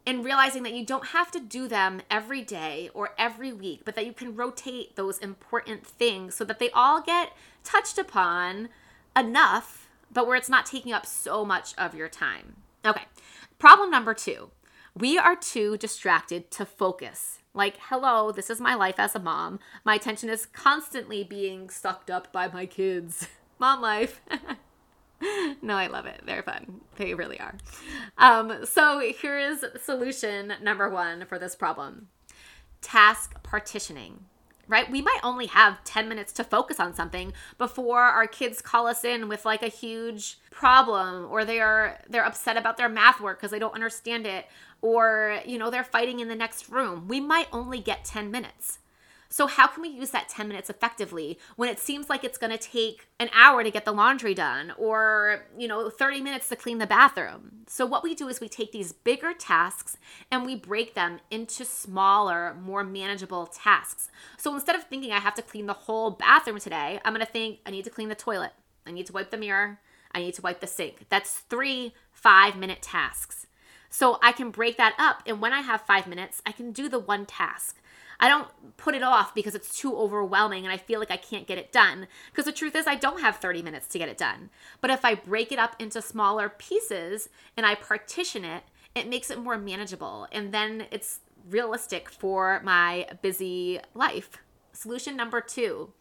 and 0.07 0.25
realizing 0.25 0.63
that 0.63 0.73
you 0.73 0.85
don't 0.85 1.09
have 1.09 1.31
to 1.31 1.41
do 1.41 1.69
them 1.69 2.01
every 2.11 2.43
day 2.43 2.91
or 2.95 3.11
every 3.19 3.53
week, 3.53 3.83
but 3.85 3.95
that 3.95 4.07
you 4.07 4.13
can 4.13 4.35
rotate 4.35 4.97
those 4.97 5.19
important 5.19 5.87
things 5.87 6.35
so 6.35 6.45
that 6.45 6.59
they 6.59 6.71
all 6.71 7.03
get 7.03 7.33
touched 7.63 7.99
upon 7.99 8.69
enough, 9.17 9.89
but 10.11 10.27
where 10.27 10.37
it's 10.37 10.49
not 10.49 10.65
taking 10.65 10.93
up 10.93 11.05
so 11.05 11.45
much 11.45 11.75
of 11.77 11.95
your 11.95 12.09
time. 12.09 12.57
Okay, 12.85 13.05
problem 13.59 13.91
number 13.91 14.15
two 14.15 14.51
we 14.95 15.17
are 15.17 15.37
too 15.37 15.77
distracted 15.77 16.51
to 16.51 16.67
focus. 16.67 17.39
Like, 17.55 17.77
hello, 17.89 18.33
this 18.33 18.51
is 18.51 18.61
my 18.61 18.75
life 18.75 18.99
as 18.99 19.15
a 19.15 19.21
mom. 19.21 19.61
My 19.85 19.95
attention 19.95 20.29
is 20.29 20.47
constantly 20.47 21.23
being 21.23 21.71
sucked 21.71 22.11
up 22.11 22.33
by 22.33 22.49
my 22.49 22.67
kids. 22.67 23.29
Mom 23.61 23.81
life. 23.81 24.21
no, 25.63 25.75
I 25.75 25.87
love 25.87 26.07
it. 26.07 26.23
They're 26.25 26.43
fun. 26.43 26.81
They 26.97 27.15
really 27.15 27.39
are. 27.41 27.55
Um, 28.17 28.65
so 28.65 29.01
here's 29.21 29.65
solution 29.83 30.55
number 30.63 30.89
one 30.89 31.25
for 31.27 31.39
this 31.39 31.55
problem 31.55 32.09
task 32.81 33.43
partitioning 33.43 34.25
right? 34.69 34.91
We 34.91 35.03
might 35.03 35.21
only 35.23 35.47
have 35.47 35.83
10 35.85 36.09
minutes 36.09 36.33
to 36.35 36.45
focus 36.45 36.79
on 36.79 36.95
something 36.95 37.33
before 37.57 38.03
our 38.03 38.27
kids 38.27 38.61
call 38.61 38.87
us 38.87 39.05
in 39.05 39.29
with 39.29 39.45
like 39.45 39.63
a 39.63 39.69
huge 39.69 40.39
problem 40.51 41.27
or 41.31 41.45
they 41.45 41.59
are 41.59 41.99
they're 42.09 42.25
upset 42.25 42.57
about 42.57 42.77
their 42.77 42.89
math 42.89 43.21
work 43.21 43.39
because 43.39 43.51
they 43.51 43.59
don't 43.59 43.75
understand 43.75 44.27
it 44.27 44.47
or 44.83 45.41
you 45.47 45.59
know 45.59 45.71
they're 45.71 45.85
fighting 45.85 46.21
in 46.21 46.29
the 46.29 46.37
next 46.37 46.69
room. 46.69 47.09
We 47.09 47.21
might 47.21 47.49
only 47.53 47.81
get 47.81 48.05
10 48.05 48.31
minutes. 48.31 48.79
So, 49.31 49.47
how 49.47 49.67
can 49.67 49.83
we 49.83 49.89
use 49.89 50.11
that 50.11 50.31
10 50.31 50.49
minutes 50.49 50.71
effectively 50.71 51.39
when 51.57 51.69
it 51.69 51.79
seems 51.79 52.09
like 52.09 52.25
it's 52.25 52.39
going 52.39 52.51
to 52.51 52.59
take 52.59 53.09
an 53.21 53.29
hour 53.35 53.63
to 53.63 53.71
get 53.71 53.85
the 53.85 53.93
laundry 53.93 54.33
done 54.33 54.73
or, 54.79 55.45
you 55.57 55.69
know, 55.69 55.91
30 55.91 56.23
minutes 56.23 56.49
to 56.49 56.57
clean 56.57 56.79
the 56.79 56.87
bathroom? 56.87 57.65
So, 57.67 57.85
what 57.85 58.03
we 58.03 58.15
do 58.15 58.29
is 58.29 58.41
we 58.41 58.49
take 58.49 58.73
these 58.73 58.93
bigger 58.93 59.35
tasks 59.35 59.99
and 60.31 60.47
we 60.47 60.57
break 60.57 60.95
them 60.95 61.21
into 61.31 61.67
smaller, 61.67 62.55
more 62.55 62.83
manageable 62.83 63.47
tasks. 63.47 64.11
So, 64.39 64.55
instead 64.55 64.77
of 64.77 64.85
thinking 64.85 65.13
I 65.13 65.21
have 65.21 65.35
to 65.35 65.43
clean 65.43 65.67
the 65.67 65.75
whole 65.75 66.11
bathroom 66.11 66.59
today, 66.59 66.99
I'm 67.05 67.13
going 67.13 67.25
to 67.25 67.31
think 67.31 67.59
I 67.67 67.71
need 67.71 67.85
to 67.85 67.91
clean 67.91 68.09
the 68.09 68.15
toilet, 68.15 68.53
I 68.87 68.93
need 68.93 69.07
to 69.07 69.13
wipe 69.13 69.31
the 69.31 69.37
mirror, 69.37 69.79
I 70.13 70.21
need 70.21 70.35
to 70.35 70.43
wipe 70.43 70.61
the 70.61 70.67
sink. 70.67 71.05
That's 71.11 71.41
three 71.41 71.93
five 72.11 72.57
minute 72.57 72.81
tasks. 72.81 73.47
So, 73.91 74.19
I 74.23 74.33
can 74.33 74.51
break 74.51 74.79
that 74.79 74.95
up. 74.99 75.23
And 75.27 75.43
when 75.43 75.53
I 75.53 75.61
have 75.61 75.83
five 75.83 76.07
minutes, 76.07 76.41
I 76.47 76.53
can 76.53 76.73
do 76.73 76.89
the 76.89 76.99
one 76.99 77.27
task. 77.27 77.77
I 78.21 78.29
don't 78.29 78.49
put 78.77 78.95
it 78.95 79.03
off 79.03 79.35
because 79.35 79.55
it's 79.55 79.79
too 79.79 79.97
overwhelming 79.97 80.65
and 80.65 80.73
I 80.73 80.77
feel 80.77 80.99
like 80.99 81.11
I 81.11 81.17
can't 81.17 81.47
get 81.47 81.59
it 81.59 81.73
done. 81.73 82.09
Because 82.31 82.47
the 82.47 82.53
truth 82.53 82.75
is, 82.75 82.87
I 82.87 82.97
don't 82.97 83.21
have 83.21 83.37
30 83.37 83.63
minutes 83.63 83.87
to 83.89 83.99
get 83.99 84.09
it 84.09 84.19
done. 84.19 84.51
But 84.81 84.91
if 84.91 85.05
I 85.05 85.15
break 85.15 85.53
it 85.53 85.59
up 85.59 85.77
into 85.79 86.03
smaller 86.03 86.49
pieces 86.49 87.29
and 87.57 87.65
I 87.65 87.75
partition 87.75 88.45
it, 88.45 88.65
it 88.95 89.09
makes 89.09 89.31
it 89.31 89.39
more 89.39 89.57
manageable. 89.57 90.27
And 90.33 90.53
then 90.53 90.87
it's 90.91 91.21
realistic 91.49 92.11
for 92.11 92.61
my 92.65 93.09
busy 93.23 93.81
life. 93.95 94.39
Solution 94.73 95.17
number 95.17 95.41
two 95.41 95.93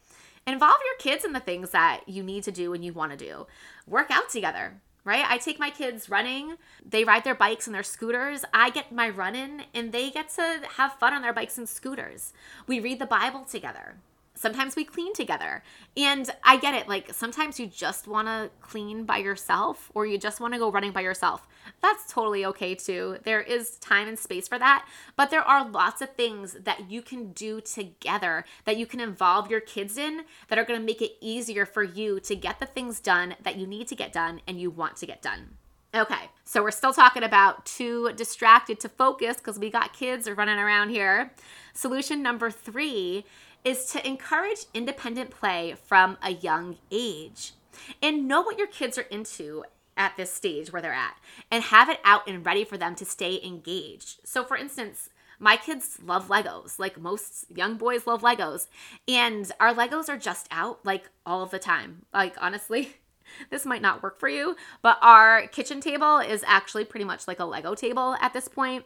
involve 0.45 0.77
your 0.85 0.97
kids 0.97 1.25
in 1.25 1.33
the 1.33 1.39
things 1.39 1.71
that 1.71 2.01
you 2.07 2.23
need 2.23 2.43
to 2.43 2.51
do 2.51 2.73
and 2.73 2.83
you 2.83 2.93
want 2.93 3.11
to 3.11 3.17
do. 3.17 3.45
Work 3.85 4.09
out 4.09 4.29
together 4.29 4.81
right? 5.07 5.25
I 5.27 5.37
take 5.37 5.57
my 5.57 5.69
kids 5.69 6.09
running. 6.09 6.57
They 6.87 7.05
ride 7.05 7.23
their 7.23 7.33
bikes 7.33 7.65
and 7.65 7.73
their 7.73 7.81
scooters. 7.81 8.43
I 8.53 8.69
get 8.69 8.91
my 8.91 9.09
run 9.09 9.35
in 9.35 9.63
and 9.73 9.91
they 9.91 10.11
get 10.11 10.29
to 10.31 10.61
have 10.75 10.93
fun 10.99 11.13
on 11.13 11.21
their 11.21 11.33
bikes 11.33 11.57
and 11.57 11.67
scooters. 11.67 12.33
We 12.67 12.81
read 12.81 12.99
the 12.99 13.05
Bible 13.05 13.45
together 13.45 13.95
sometimes 14.37 14.75
we 14.75 14.85
clean 14.85 15.13
together. 15.13 15.63
And 15.95 16.29
I 16.43 16.57
get 16.57 16.75
it. 16.75 16.87
Like 16.87 17.13
sometimes 17.13 17.59
you 17.59 17.67
just 17.67 18.07
want 18.07 18.27
to 18.27 18.49
clean 18.61 19.05
by 19.05 19.17
yourself 19.17 19.91
or 19.93 20.05
you 20.05 20.17
just 20.17 20.39
want 20.39 20.53
to 20.53 20.59
go 20.59 20.71
running 20.71 20.91
by 20.91 21.01
yourself. 21.01 21.47
That's 21.81 22.11
totally 22.11 22.45
okay 22.45 22.75
too. 22.75 23.17
There 23.23 23.41
is 23.41 23.77
time 23.77 24.07
and 24.07 24.17
space 24.17 24.47
for 24.47 24.59
that. 24.59 24.87
But 25.15 25.29
there 25.29 25.41
are 25.41 25.67
lots 25.67 26.01
of 26.01 26.13
things 26.15 26.53
that 26.63 26.89
you 26.89 27.01
can 27.01 27.33
do 27.33 27.61
together 27.61 28.45
that 28.65 28.77
you 28.77 28.85
can 28.85 28.99
involve 28.99 29.49
your 29.51 29.59
kids 29.59 29.97
in 29.97 30.21
that 30.47 30.59
are 30.59 30.65
going 30.65 30.79
to 30.79 30.85
make 30.85 31.01
it 31.01 31.17
easier 31.19 31.65
for 31.65 31.83
you 31.83 32.19
to 32.21 32.35
get 32.35 32.59
the 32.59 32.65
things 32.65 32.99
done 32.99 33.35
that 33.43 33.57
you 33.57 33.67
need 33.67 33.87
to 33.87 33.95
get 33.95 34.13
done 34.13 34.41
and 34.47 34.61
you 34.61 34.69
want 34.69 34.97
to 34.97 35.05
get 35.05 35.21
done. 35.21 35.57
Okay, 35.95 36.29
so 36.43 36.61
we're 36.61 36.71
still 36.71 36.93
talking 36.93 37.23
about 37.23 37.65
too 37.65 38.11
distracted 38.15 38.79
to 38.81 38.89
focus 38.89 39.37
because 39.37 39.57
we 39.57 39.69
got 39.69 39.93
kids 39.93 40.29
running 40.29 40.59
around 40.59 40.89
here. 40.89 41.31
Solution 41.73 42.21
number 42.21 42.51
three 42.51 43.25
is 43.63 43.85
to 43.85 44.05
encourage 44.07 44.65
independent 44.73 45.29
play 45.29 45.75
from 45.85 46.17
a 46.21 46.31
young 46.31 46.77
age 46.91 47.53
and 48.01 48.27
know 48.27 48.41
what 48.41 48.57
your 48.57 48.67
kids 48.67 48.97
are 48.97 49.03
into 49.03 49.63
at 49.95 50.15
this 50.15 50.31
stage 50.31 50.71
where 50.71 50.81
they're 50.81 50.93
at 50.93 51.17
and 51.51 51.63
have 51.65 51.89
it 51.89 51.99
out 52.03 52.27
and 52.27 52.45
ready 52.45 52.63
for 52.63 52.77
them 52.77 52.95
to 52.95 53.05
stay 53.05 53.41
engaged. 53.43 54.19
So, 54.23 54.43
for 54.43 54.55
instance, 54.55 55.09
my 55.39 55.55
kids 55.55 55.99
love 56.03 56.29
Legos, 56.29 56.79
like 56.79 56.99
most 56.99 57.45
young 57.53 57.75
boys 57.75 58.07
love 58.07 58.21
Legos, 58.21 58.67
and 59.07 59.51
our 59.59 59.73
Legos 59.73 60.09
are 60.09 60.17
just 60.17 60.47
out 60.51 60.85
like 60.85 61.09
all 61.25 61.45
the 61.45 61.59
time. 61.59 62.05
Like, 62.13 62.35
honestly, 62.41 62.95
this 63.49 63.65
might 63.65 63.81
not 63.81 64.03
work 64.03 64.19
for 64.19 64.29
you, 64.29 64.55
but 64.81 64.97
our 65.01 65.47
kitchen 65.47 65.81
table 65.81 66.19
is 66.19 66.43
actually 66.47 66.85
pretty 66.85 67.05
much 67.05 67.27
like 67.27 67.39
a 67.39 67.45
Lego 67.45 67.75
table 67.75 68.15
at 68.21 68.33
this 68.33 68.47
point, 68.47 68.85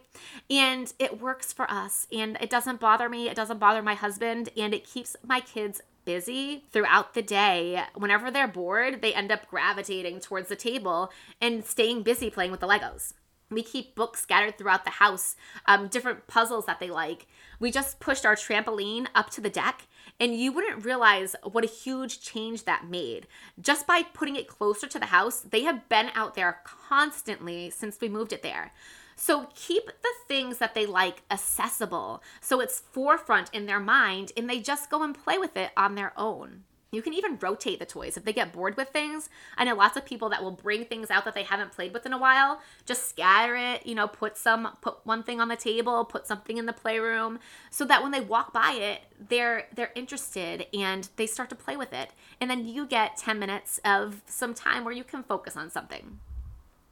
and 0.50 0.92
it 0.98 1.20
works 1.20 1.52
for 1.52 1.70
us. 1.70 2.06
And 2.12 2.36
it 2.40 2.50
doesn't 2.50 2.80
bother 2.80 3.08
me, 3.08 3.28
it 3.28 3.36
doesn't 3.36 3.58
bother 3.58 3.82
my 3.82 3.94
husband, 3.94 4.50
and 4.56 4.74
it 4.74 4.84
keeps 4.86 5.16
my 5.24 5.40
kids 5.40 5.80
busy 6.04 6.64
throughout 6.72 7.14
the 7.14 7.22
day. 7.22 7.82
Whenever 7.94 8.30
they're 8.30 8.48
bored, 8.48 9.02
they 9.02 9.14
end 9.14 9.30
up 9.30 9.48
gravitating 9.48 10.20
towards 10.20 10.48
the 10.48 10.56
table 10.56 11.10
and 11.40 11.64
staying 11.64 12.02
busy 12.02 12.30
playing 12.30 12.50
with 12.50 12.60
the 12.60 12.68
Legos. 12.68 13.14
We 13.50 13.62
keep 13.62 13.94
books 13.94 14.22
scattered 14.22 14.56
throughout 14.56 14.84
the 14.84 14.90
house, 14.90 15.36
um, 15.66 15.88
different 15.88 16.26
puzzles 16.26 16.66
that 16.66 16.80
they 16.80 16.90
like. 16.90 17.26
We 17.60 17.70
just 17.70 18.00
pushed 18.00 18.24
our 18.24 18.34
trampoline 18.34 19.06
up 19.14 19.28
to 19.30 19.40
the 19.40 19.50
deck, 19.50 19.86
and 20.22 20.36
you 20.36 20.52
wouldn't 20.52 20.84
realize 20.84 21.34
what 21.42 21.64
a 21.64 21.66
huge 21.66 22.20
change 22.20 22.64
that 22.64 22.88
made. 22.88 23.26
Just 23.60 23.88
by 23.88 24.04
putting 24.04 24.36
it 24.36 24.46
closer 24.46 24.86
to 24.86 25.00
the 25.00 25.06
house, 25.06 25.40
they 25.40 25.64
have 25.64 25.88
been 25.88 26.10
out 26.14 26.36
there 26.36 26.60
constantly 26.62 27.70
since 27.70 28.00
we 28.00 28.08
moved 28.08 28.32
it 28.32 28.44
there. 28.44 28.70
So 29.16 29.48
keep 29.56 29.86
the 29.86 30.12
things 30.28 30.58
that 30.58 30.76
they 30.76 30.86
like 30.86 31.24
accessible 31.28 32.22
so 32.40 32.60
it's 32.60 32.84
forefront 32.92 33.50
in 33.52 33.66
their 33.66 33.80
mind 33.80 34.30
and 34.36 34.48
they 34.48 34.60
just 34.60 34.90
go 34.90 35.02
and 35.02 35.12
play 35.12 35.38
with 35.38 35.56
it 35.56 35.72
on 35.76 35.96
their 35.96 36.12
own. 36.16 36.62
You 36.92 37.00
can 37.00 37.14
even 37.14 37.38
rotate 37.38 37.78
the 37.78 37.86
toys. 37.86 38.18
If 38.18 38.26
they 38.26 38.34
get 38.34 38.52
bored 38.52 38.76
with 38.76 38.90
things, 38.90 39.30
I 39.56 39.64
know 39.64 39.74
lots 39.74 39.96
of 39.96 40.04
people 40.04 40.28
that 40.28 40.42
will 40.42 40.50
bring 40.50 40.84
things 40.84 41.10
out 41.10 41.24
that 41.24 41.34
they 41.34 41.42
haven't 41.42 41.72
played 41.72 41.94
with 41.94 42.04
in 42.04 42.12
a 42.12 42.18
while, 42.18 42.60
just 42.84 43.08
scatter 43.08 43.56
it, 43.56 43.86
you 43.86 43.94
know, 43.94 44.06
put 44.06 44.36
some 44.36 44.76
put 44.82 44.98
one 45.04 45.22
thing 45.22 45.40
on 45.40 45.48
the 45.48 45.56
table, 45.56 46.04
put 46.04 46.26
something 46.26 46.58
in 46.58 46.66
the 46.66 46.72
playroom 46.74 47.38
so 47.70 47.86
that 47.86 48.02
when 48.02 48.12
they 48.12 48.20
walk 48.20 48.52
by 48.52 48.72
it, 48.72 49.04
they're 49.18 49.68
they're 49.74 49.92
interested 49.94 50.66
and 50.74 51.08
they 51.16 51.26
start 51.26 51.48
to 51.48 51.54
play 51.54 51.78
with 51.78 51.94
it. 51.94 52.10
And 52.42 52.50
then 52.50 52.68
you 52.68 52.86
get 52.86 53.16
10 53.16 53.38
minutes 53.38 53.80
of 53.86 54.20
some 54.26 54.52
time 54.52 54.84
where 54.84 54.94
you 54.94 55.02
can 55.02 55.22
focus 55.22 55.56
on 55.56 55.70
something. 55.70 56.18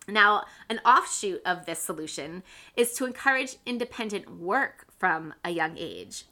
Now, 0.09 0.45
an 0.71 0.79
offshoot 0.79 1.43
of 1.45 1.67
this 1.67 1.79
solution 1.79 2.43
is 2.75 2.95
to 2.95 3.05
encourage 3.05 3.57
independent 3.67 4.39
work 4.39 4.87
from 4.99 5.35
a 5.45 5.51
young 5.51 5.77
age. 5.77 6.25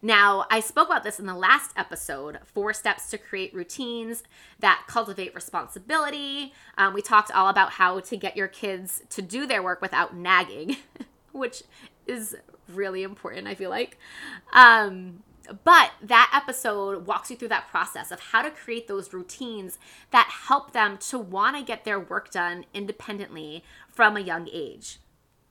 Now, 0.00 0.46
I 0.50 0.60
spoke 0.60 0.88
about 0.88 1.04
this 1.04 1.18
in 1.18 1.26
the 1.26 1.34
last 1.34 1.72
episode 1.76 2.38
four 2.44 2.72
steps 2.72 3.10
to 3.10 3.18
create 3.18 3.54
routines 3.54 4.22
that 4.58 4.84
cultivate 4.86 5.34
responsibility. 5.34 6.52
Um, 6.76 6.94
we 6.94 7.02
talked 7.02 7.30
all 7.30 7.48
about 7.48 7.72
how 7.72 8.00
to 8.00 8.16
get 8.16 8.36
your 8.36 8.48
kids 8.48 9.02
to 9.10 9.22
do 9.22 9.46
their 9.46 9.62
work 9.62 9.80
without 9.80 10.16
nagging, 10.16 10.76
which 11.32 11.62
is 12.06 12.36
really 12.68 13.02
important, 13.02 13.46
I 13.46 13.54
feel 13.54 13.70
like. 13.70 13.98
Um, 14.52 15.22
but 15.64 15.92
that 16.02 16.30
episode 16.34 17.06
walks 17.06 17.30
you 17.30 17.36
through 17.36 17.48
that 17.48 17.68
process 17.68 18.10
of 18.10 18.20
how 18.20 18.42
to 18.42 18.50
create 18.50 18.88
those 18.88 19.12
routines 19.12 19.78
that 20.10 20.28
help 20.48 20.72
them 20.72 20.98
to 20.98 21.18
want 21.18 21.56
to 21.56 21.62
get 21.64 21.84
their 21.84 21.98
work 21.98 22.30
done 22.30 22.64
independently 22.72 23.64
from 23.88 24.16
a 24.16 24.20
young 24.20 24.48
age. 24.52 24.98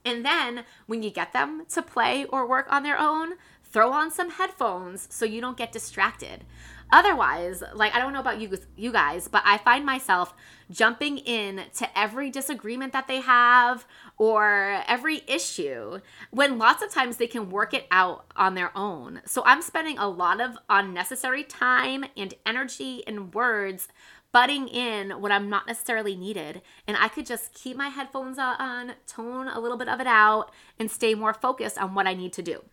And 0.04 0.26
then 0.26 0.64
when 0.88 1.04
you 1.04 1.12
get 1.12 1.34
them 1.34 1.66
to 1.70 1.82
play 1.82 2.26
or 2.26 2.48
work 2.48 2.68
on 2.72 2.84
their 2.84 3.00
own, 3.00 3.34
throw 3.72 3.92
on 3.92 4.12
some 4.12 4.32
headphones 4.32 5.08
so 5.10 5.26
you 5.26 5.42
don't 5.42 5.58
get 5.58 5.72
distracted. 5.72 6.46
Otherwise, 6.92 7.64
like 7.74 7.96
I 7.96 8.00
don't 8.00 8.12
know 8.12 8.20
about 8.20 8.42
you 8.42 8.58
you 8.76 8.92
guys, 8.92 9.30
but 9.30 9.42
I 9.46 9.58
find 9.58 9.86
myself 9.86 10.34
jumping 10.70 11.20
in 11.20 11.64
to 11.76 11.98
every 11.98 12.30
disagreement 12.30 12.92
that 12.92 13.08
they 13.08 13.22
have 13.22 13.86
or 14.18 14.84
every 14.88 15.22
issue 15.28 16.00
when 16.32 16.58
lots 16.58 16.84
of 16.84 16.92
times 16.92 17.16
they 17.16 17.28
can 17.28 17.50
work 17.50 17.74
it 17.74 17.88
out 17.92 18.26
on 18.36 18.56
their 18.56 18.78
own. 18.78 19.22
So 19.26 19.42
I'm 19.46 19.62
spending 19.62 19.98
a 19.98 20.10
lot 20.10 20.42
of 20.42 20.58
unnecessary 20.70 21.44
time 21.44 22.04
and 22.18 22.34
energy 22.46 23.04
and 23.08 23.34
words 23.34 23.88
butting 24.34 24.68
in 24.68 25.22
when 25.22 25.32
I'm 25.32 25.50
not 25.50 25.68
necessarily 25.68 26.16
needed. 26.16 26.62
And 26.88 26.98
I 26.98 27.08
could 27.08 27.26
just 27.26 27.54
keep 27.54 27.78
my 27.78 27.90
headphones 27.90 28.38
on, 28.38 28.94
tone 29.08 29.48
a 29.48 29.60
little 29.60 29.78
bit 29.78 29.90
of 29.90 30.00
it 30.00 30.08
out, 30.08 30.52
and 30.80 30.90
stay 30.90 31.16
more 31.16 31.34
focused 31.34 31.78
on 31.78 31.94
what 31.94 32.08
I 32.08 32.14
need 32.14 32.34
to 32.34 32.42
do. 32.42 32.64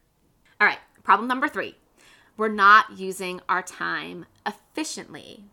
All 0.61 0.67
right, 0.67 0.79
Problem 1.09 1.27
number 1.27 1.49
three 1.49 1.75
we're 2.37 2.49
not 2.49 2.99
using 2.99 3.41
our 3.49 3.63
time 3.63 4.27
efficiently. 4.47 5.45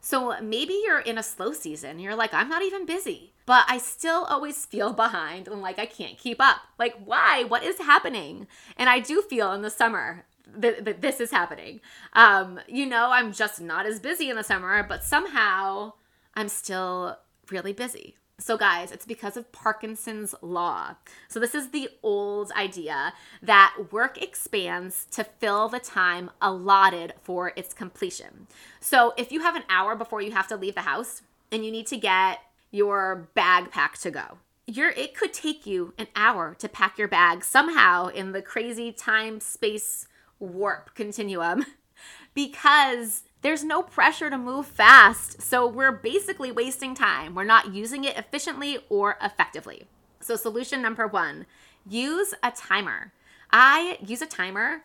So 0.00 0.34
maybe 0.42 0.80
you're 0.84 0.98
in 0.98 1.16
a 1.16 1.22
slow 1.22 1.52
season. 1.52 2.00
You're 2.00 2.16
like, 2.16 2.34
I'm 2.34 2.48
not 2.48 2.62
even 2.62 2.86
busy, 2.86 3.32
but 3.46 3.64
I 3.68 3.78
still 3.78 4.24
always 4.24 4.66
feel 4.66 4.92
behind 4.92 5.46
and 5.46 5.62
like 5.62 5.78
I 5.78 5.86
can't 5.86 6.18
keep 6.18 6.40
up. 6.40 6.56
Like, 6.76 6.96
why? 7.04 7.44
What 7.44 7.62
is 7.62 7.78
happening? 7.78 8.48
And 8.76 8.90
I 8.90 8.98
do 8.98 9.22
feel 9.22 9.52
in 9.52 9.62
the 9.62 9.70
summer 9.70 10.24
that, 10.56 11.00
this 11.02 11.20
is 11.20 11.30
happening. 11.30 11.82
Um, 12.14 12.58
you 12.66 12.84
know, 12.84 13.10
I'm 13.12 13.32
just 13.32 13.60
not 13.60 13.86
as 13.86 14.00
busy 14.00 14.28
in 14.28 14.34
the 14.34 14.42
summer, 14.42 14.82
but 14.82 15.04
somehow 15.04 15.92
I'm 16.34 16.48
still 16.48 17.16
really 17.48 17.72
busy. 17.72 18.16
So, 18.38 18.58
guys, 18.58 18.92
it's 18.92 19.06
because 19.06 19.38
of 19.38 19.50
Parkinson's 19.50 20.34
law. 20.42 20.96
So, 21.26 21.40
this 21.40 21.54
is 21.54 21.70
the 21.70 21.88
old 22.02 22.52
idea 22.52 23.14
that 23.42 23.74
work 23.90 24.22
expands 24.22 25.06
to 25.12 25.24
fill 25.24 25.70
the 25.70 25.78
time 25.78 26.30
allotted 26.42 27.14
for 27.22 27.54
its 27.56 27.72
completion. 27.72 28.46
So, 28.78 29.14
if 29.16 29.32
you 29.32 29.40
have 29.40 29.56
an 29.56 29.62
hour 29.70 29.96
before 29.96 30.20
you 30.20 30.32
have 30.32 30.48
to 30.48 30.56
leave 30.56 30.74
the 30.74 30.82
house 30.82 31.22
and 31.50 31.64
you 31.64 31.70
need 31.70 31.86
to 31.86 31.96
get 31.96 32.40
your 32.70 33.28
bag 33.34 33.70
packed 33.70 34.02
to 34.02 34.10
go, 34.10 34.38
you're, 34.66 34.90
it 34.90 35.14
could 35.14 35.32
take 35.32 35.64
you 35.64 35.94
an 35.96 36.08
hour 36.14 36.54
to 36.58 36.68
pack 36.68 36.98
your 36.98 37.08
bag 37.08 37.42
somehow 37.42 38.08
in 38.08 38.32
the 38.32 38.42
crazy 38.42 38.92
time 38.92 39.40
space 39.40 40.06
warp 40.38 40.94
continuum 40.94 41.64
because 42.34 43.22
there's 43.46 43.62
no 43.62 43.80
pressure 43.80 44.28
to 44.28 44.36
move 44.36 44.66
fast. 44.66 45.40
So 45.40 45.68
we're 45.68 45.92
basically 45.92 46.50
wasting 46.50 46.96
time. 46.96 47.32
We're 47.32 47.44
not 47.44 47.72
using 47.72 48.02
it 48.02 48.16
efficiently 48.16 48.78
or 48.88 49.16
effectively. 49.22 49.84
So, 50.18 50.34
solution 50.34 50.82
number 50.82 51.06
one 51.06 51.46
use 51.88 52.34
a 52.42 52.50
timer. 52.50 53.12
I 53.52 53.98
use 54.04 54.20
a 54.20 54.26
timer 54.26 54.82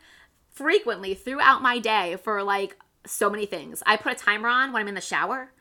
frequently 0.51 1.15
throughout 1.15 1.63
my 1.63 1.79
day 1.79 2.17
for 2.21 2.43
like 2.43 2.77
so 3.03 3.31
many 3.31 3.47
things. 3.47 3.81
I 3.87 3.97
put 3.97 4.11
a 4.11 4.15
timer 4.15 4.47
on 4.47 4.71
when 4.71 4.83
I'm 4.83 4.87
in 4.87 4.93
the 4.93 5.01
shower 5.01 5.51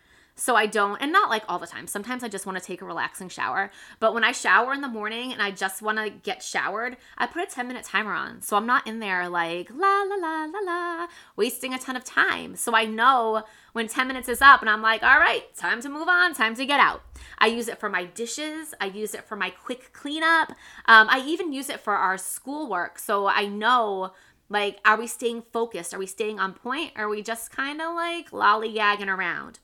so 0.41 0.57
I 0.57 0.65
don't, 0.65 0.97
and 1.03 1.13
not 1.13 1.29
like 1.29 1.45
all 1.49 1.59
the 1.59 1.67
time. 1.67 1.87
Sometimes 1.87 2.25
I 2.25 2.29
just 2.29 2.47
want 2.47 2.57
to 2.57 2.65
take 2.65 2.81
a 2.81 2.87
relaxing 2.87 3.29
shower. 3.29 3.71
But 3.99 4.15
when 4.15 4.25
I 4.25 4.33
shower 4.33 4.73
in 4.73 4.81
the 4.81 4.89
morning 4.89 5.35
and 5.35 5.43
I 5.43 5.51
just 5.51 5.83
want 5.83 5.99
to 5.99 6.09
get 6.09 6.43
showered, 6.43 6.97
I 7.19 7.27
put 7.27 7.43
a 7.43 7.47
10 7.47 7.69
minute 7.69 7.85
timer 7.85 8.13
on. 8.13 8.41
So 8.41 8.57
I'm 8.57 8.65
not 8.67 8.87
in 8.87 9.01
there 9.01 9.29
like 9.29 9.69
la 9.71 10.03
la 10.03 10.17
la 10.17 10.47
la 10.47 10.61
la, 10.61 11.07
wasting 11.37 11.75
a 11.75 11.79
ton 11.79 11.95
of 11.95 12.05
time. 12.05 12.57
So 12.57 12.75
I 12.75 12.87
know 12.87 13.45
when 13.75 13.87
10 13.87 14.09
minutes 14.09 14.31
is 14.31 14.41
up 14.41 14.63
and 14.63 14.71
I'm 14.71 14.81
like, 14.81 15.03
all 15.03 15.19
right, 15.19 15.55
time 15.57 15.83
to 15.83 15.91
move 15.91 16.09
on, 16.09 16.33
time 16.33 16.55
to 16.55 16.65
get 16.65 16.81
out. 16.81 17.03
I 17.37 17.49
use 17.49 17.69
it 17.69 17.79
for 17.79 17.91
my 17.91 18.05
dishes, 18.05 18.73
I 18.81 18.87
use 18.87 19.15
it 19.15 19.25
for 19.25 19.37
my 19.37 19.51
quick 19.51 19.93
cleanup. 19.93 20.53
Um, 20.87 21.07
I 21.11 21.23
even 21.27 21.53
use 21.53 21.69
it 21.69 21.81
for 21.81 21.95
our 21.95 22.17
schoolwork. 22.17 22.99
So 22.99 23.27
I 23.27 23.45
know 23.45 24.13
like, 24.49 24.79
are 24.87 24.99
we 24.99 25.07
staying 25.07 25.43
focused? 25.53 25.93
Are 25.93 25.99
we 25.99 26.07
staying 26.07 26.41
on 26.41 26.55
point? 26.55 26.93
Are 26.97 27.11
we 27.11 27.23
just 27.23 27.53
kind 27.53 27.83
of 27.83 27.95
like 27.95 28.31
lollygagging 28.31 29.07
around? 29.07 29.59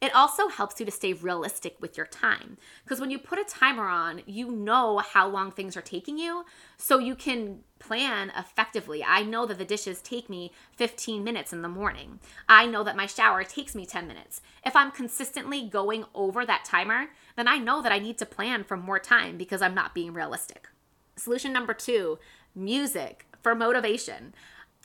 It 0.00 0.14
also 0.14 0.48
helps 0.48 0.78
you 0.78 0.86
to 0.86 0.92
stay 0.92 1.12
realistic 1.12 1.76
with 1.80 1.96
your 1.96 2.06
time 2.06 2.56
because 2.84 3.00
when 3.00 3.10
you 3.10 3.18
put 3.18 3.40
a 3.40 3.44
timer 3.44 3.86
on, 3.88 4.22
you 4.26 4.50
know 4.50 4.98
how 4.98 5.28
long 5.28 5.50
things 5.50 5.76
are 5.76 5.82
taking 5.82 6.18
you, 6.18 6.44
so 6.76 6.98
you 6.98 7.16
can 7.16 7.60
plan 7.80 8.30
effectively. 8.36 9.02
I 9.02 9.22
know 9.22 9.44
that 9.46 9.58
the 9.58 9.64
dishes 9.64 10.00
take 10.00 10.30
me 10.30 10.52
15 10.76 11.24
minutes 11.24 11.52
in 11.52 11.62
the 11.62 11.68
morning. 11.68 12.20
I 12.48 12.66
know 12.66 12.84
that 12.84 12.96
my 12.96 13.06
shower 13.06 13.42
takes 13.42 13.74
me 13.74 13.86
10 13.86 14.06
minutes. 14.06 14.40
If 14.64 14.76
I'm 14.76 14.92
consistently 14.92 15.68
going 15.68 16.04
over 16.14 16.46
that 16.46 16.64
timer, 16.64 17.06
then 17.34 17.48
I 17.48 17.58
know 17.58 17.82
that 17.82 17.92
I 17.92 17.98
need 17.98 18.18
to 18.18 18.26
plan 18.26 18.62
for 18.62 18.76
more 18.76 19.00
time 19.00 19.36
because 19.36 19.62
I'm 19.62 19.74
not 19.74 19.94
being 19.94 20.12
realistic. 20.12 20.68
Solution 21.16 21.52
number 21.52 21.74
two 21.74 22.20
music 22.54 23.26
for 23.42 23.56
motivation. 23.56 24.34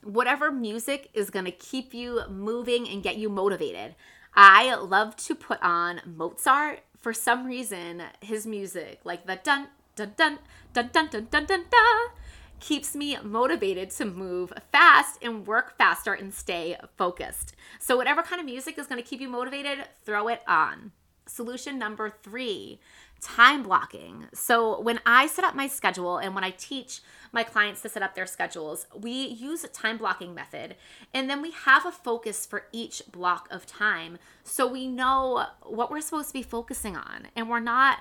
Whatever 0.03 0.51
music 0.51 1.09
is 1.13 1.29
going 1.29 1.45
to 1.45 1.51
keep 1.51 1.93
you 1.93 2.21
moving 2.29 2.89
and 2.89 3.03
get 3.03 3.17
you 3.17 3.29
motivated. 3.29 3.95
I 4.35 4.73
love 4.75 5.15
to 5.17 5.35
put 5.35 5.61
on 5.61 6.01
Mozart. 6.05 6.79
For 6.99 7.13
some 7.13 7.45
reason, 7.45 8.03
his 8.21 8.47
music, 8.47 9.01
like 9.03 9.27
the 9.27 9.39
dun 9.43 9.67
dun 9.95 10.13
dun 10.17 10.39
dun 10.73 10.89
dun 10.93 11.09
dun 11.09 11.27
dun 11.29 11.47
dun, 11.47 12.07
keeps 12.59 12.95
me 12.95 13.17
motivated 13.21 13.89
to 13.91 14.05
move 14.05 14.53
fast 14.71 15.21
and 15.21 15.45
work 15.45 15.77
faster 15.77 16.13
and 16.13 16.33
stay 16.33 16.77
focused. 16.97 17.55
So, 17.79 17.97
whatever 17.97 18.23
kind 18.23 18.39
of 18.39 18.45
music 18.45 18.79
is 18.79 18.87
going 18.87 19.01
to 19.01 19.07
keep 19.07 19.19
you 19.21 19.29
motivated, 19.29 19.85
throw 20.05 20.29
it 20.29 20.41
on. 20.47 20.93
Solution 21.25 21.77
number 21.77 22.13
three 22.23 22.79
time 23.23 23.63
blocking. 23.63 24.27
So, 24.33 24.79
when 24.79 24.99
I 25.05 25.27
set 25.27 25.45
up 25.45 25.55
my 25.55 25.67
schedule 25.67 26.17
and 26.17 26.35
when 26.35 26.43
I 26.43 26.51
teach 26.51 27.01
my 27.31 27.43
clients 27.43 27.81
to 27.81 27.89
set 27.89 28.03
up 28.03 28.15
their 28.15 28.25
schedules, 28.25 28.85
we 28.95 29.11
use 29.11 29.63
a 29.63 29.67
time 29.67 29.97
blocking 29.97 30.35
method 30.35 30.75
and 31.13 31.29
then 31.29 31.41
we 31.41 31.51
have 31.51 31.85
a 31.85 31.91
focus 31.91 32.45
for 32.45 32.65
each 32.71 33.01
block 33.11 33.47
of 33.49 33.65
time 33.65 34.19
so 34.43 34.67
we 34.67 34.87
know 34.87 35.45
what 35.63 35.89
we're 35.89 36.01
supposed 36.01 36.27
to 36.27 36.33
be 36.33 36.43
focusing 36.43 36.95
on 36.95 37.27
and 37.35 37.49
we're 37.49 37.59
not 37.59 37.99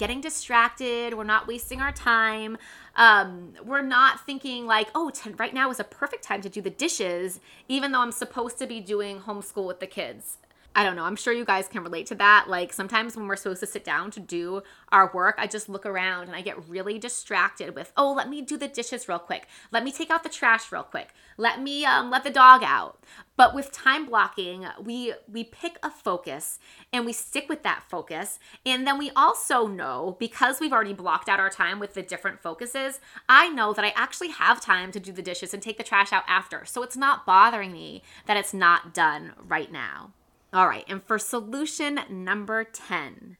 getting 0.00 0.22
distracted. 0.22 1.12
We're 1.12 1.24
not 1.24 1.46
wasting 1.46 1.82
our 1.82 1.92
time. 1.92 2.56
Um, 2.96 3.52
we're 3.62 3.82
not 3.82 4.24
thinking 4.24 4.66
like, 4.66 4.88
oh, 4.94 5.12
right 5.36 5.52
now 5.52 5.70
is 5.70 5.78
a 5.78 5.84
perfect 5.84 6.24
time 6.24 6.40
to 6.40 6.48
do 6.48 6.62
the 6.62 6.70
dishes, 6.70 7.38
even 7.68 7.92
though 7.92 8.00
I'm 8.00 8.10
supposed 8.10 8.56
to 8.60 8.66
be 8.66 8.80
doing 8.80 9.20
homeschool 9.20 9.66
with 9.66 9.78
the 9.78 9.86
kids. 9.86 10.38
I 10.72 10.84
don't 10.84 10.94
know. 10.94 11.02
I'm 11.02 11.16
sure 11.16 11.32
you 11.32 11.44
guys 11.44 11.66
can 11.66 11.82
relate 11.82 12.06
to 12.06 12.14
that. 12.16 12.46
Like 12.48 12.72
sometimes 12.72 13.16
when 13.16 13.26
we're 13.26 13.34
supposed 13.34 13.58
to 13.60 13.66
sit 13.66 13.82
down 13.82 14.12
to 14.12 14.20
do 14.20 14.62
our 14.92 15.10
work, 15.12 15.34
I 15.36 15.48
just 15.48 15.68
look 15.68 15.84
around 15.84 16.28
and 16.28 16.36
I 16.36 16.42
get 16.42 16.68
really 16.68 16.96
distracted 16.96 17.74
with, 17.74 17.92
oh, 17.96 18.12
let 18.12 18.28
me 18.28 18.40
do 18.40 18.56
the 18.56 18.68
dishes 18.68 19.08
real 19.08 19.18
quick. 19.18 19.48
Let 19.72 19.82
me 19.82 19.90
take 19.90 20.10
out 20.10 20.22
the 20.22 20.28
trash 20.28 20.70
real 20.70 20.84
quick. 20.84 21.08
Let 21.36 21.60
me 21.60 21.84
um, 21.84 22.08
let 22.08 22.22
the 22.22 22.30
dog 22.30 22.62
out. 22.64 23.02
But 23.36 23.52
with 23.52 23.72
time 23.72 24.06
blocking, 24.06 24.66
we 24.80 25.12
we 25.26 25.42
pick 25.42 25.76
a 25.82 25.90
focus 25.90 26.60
and 26.92 27.04
we 27.04 27.12
stick 27.12 27.48
with 27.48 27.64
that 27.64 27.82
focus. 27.88 28.38
And 28.64 28.86
then 28.86 28.96
we 28.96 29.10
also 29.16 29.66
know 29.66 30.16
because 30.20 30.60
we've 30.60 30.72
already 30.72 30.92
blocked 30.92 31.28
out 31.28 31.40
our 31.40 31.50
time 31.50 31.80
with 31.80 31.94
the 31.94 32.02
different 32.02 32.40
focuses, 32.40 33.00
I 33.28 33.48
know 33.48 33.72
that 33.72 33.84
I 33.84 33.92
actually 33.96 34.28
have 34.28 34.60
time 34.60 34.92
to 34.92 35.00
do 35.00 35.10
the 35.10 35.22
dishes 35.22 35.52
and 35.52 35.60
take 35.60 35.78
the 35.78 35.84
trash 35.84 36.12
out 36.12 36.24
after. 36.28 36.64
So 36.64 36.84
it's 36.84 36.96
not 36.96 37.26
bothering 37.26 37.72
me 37.72 38.02
that 38.26 38.36
it's 38.36 38.54
not 38.54 38.94
done 38.94 39.32
right 39.48 39.72
now. 39.72 40.12
All 40.52 40.66
right, 40.66 40.84
and 40.88 41.00
for 41.04 41.16
solution 41.16 42.00
number 42.10 42.64
10, 42.64 43.36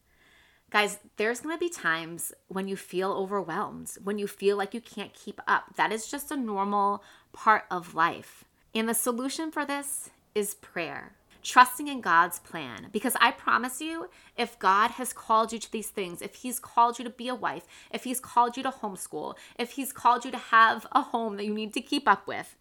guys, 0.70 1.00
there's 1.16 1.40
gonna 1.40 1.58
be 1.58 1.68
times 1.68 2.32
when 2.46 2.68
you 2.68 2.76
feel 2.76 3.10
overwhelmed, 3.10 3.90
when 4.04 4.16
you 4.16 4.28
feel 4.28 4.56
like 4.56 4.74
you 4.74 4.80
can't 4.80 5.12
keep 5.12 5.40
up. 5.48 5.74
That 5.74 5.90
is 5.92 6.08
just 6.08 6.30
a 6.30 6.36
normal 6.36 7.02
part 7.32 7.64
of 7.68 7.96
life. 7.96 8.44
And 8.76 8.88
the 8.88 8.94
solution 8.94 9.50
for 9.50 9.64
this 9.64 10.10
is 10.36 10.54
prayer. 10.54 11.14
Trusting 11.42 11.88
in 11.88 12.00
God's 12.00 12.38
plan. 12.38 12.88
Because 12.92 13.16
I 13.20 13.32
promise 13.32 13.80
you, 13.80 14.08
if 14.36 14.56
God 14.60 14.92
has 14.92 15.12
called 15.12 15.52
you 15.52 15.58
to 15.58 15.72
these 15.72 15.88
things, 15.88 16.22
if 16.22 16.36
He's 16.36 16.60
called 16.60 17.00
you 17.00 17.04
to 17.04 17.10
be 17.10 17.26
a 17.26 17.34
wife, 17.34 17.64
if 17.90 18.04
He's 18.04 18.20
called 18.20 18.56
you 18.56 18.62
to 18.62 18.70
homeschool, 18.70 19.34
if 19.58 19.72
He's 19.72 19.90
called 19.92 20.24
you 20.24 20.30
to 20.30 20.38
have 20.38 20.86
a 20.92 21.00
home 21.00 21.38
that 21.38 21.46
you 21.46 21.54
need 21.54 21.74
to 21.74 21.80
keep 21.80 22.06
up 22.06 22.28
with, 22.28 22.56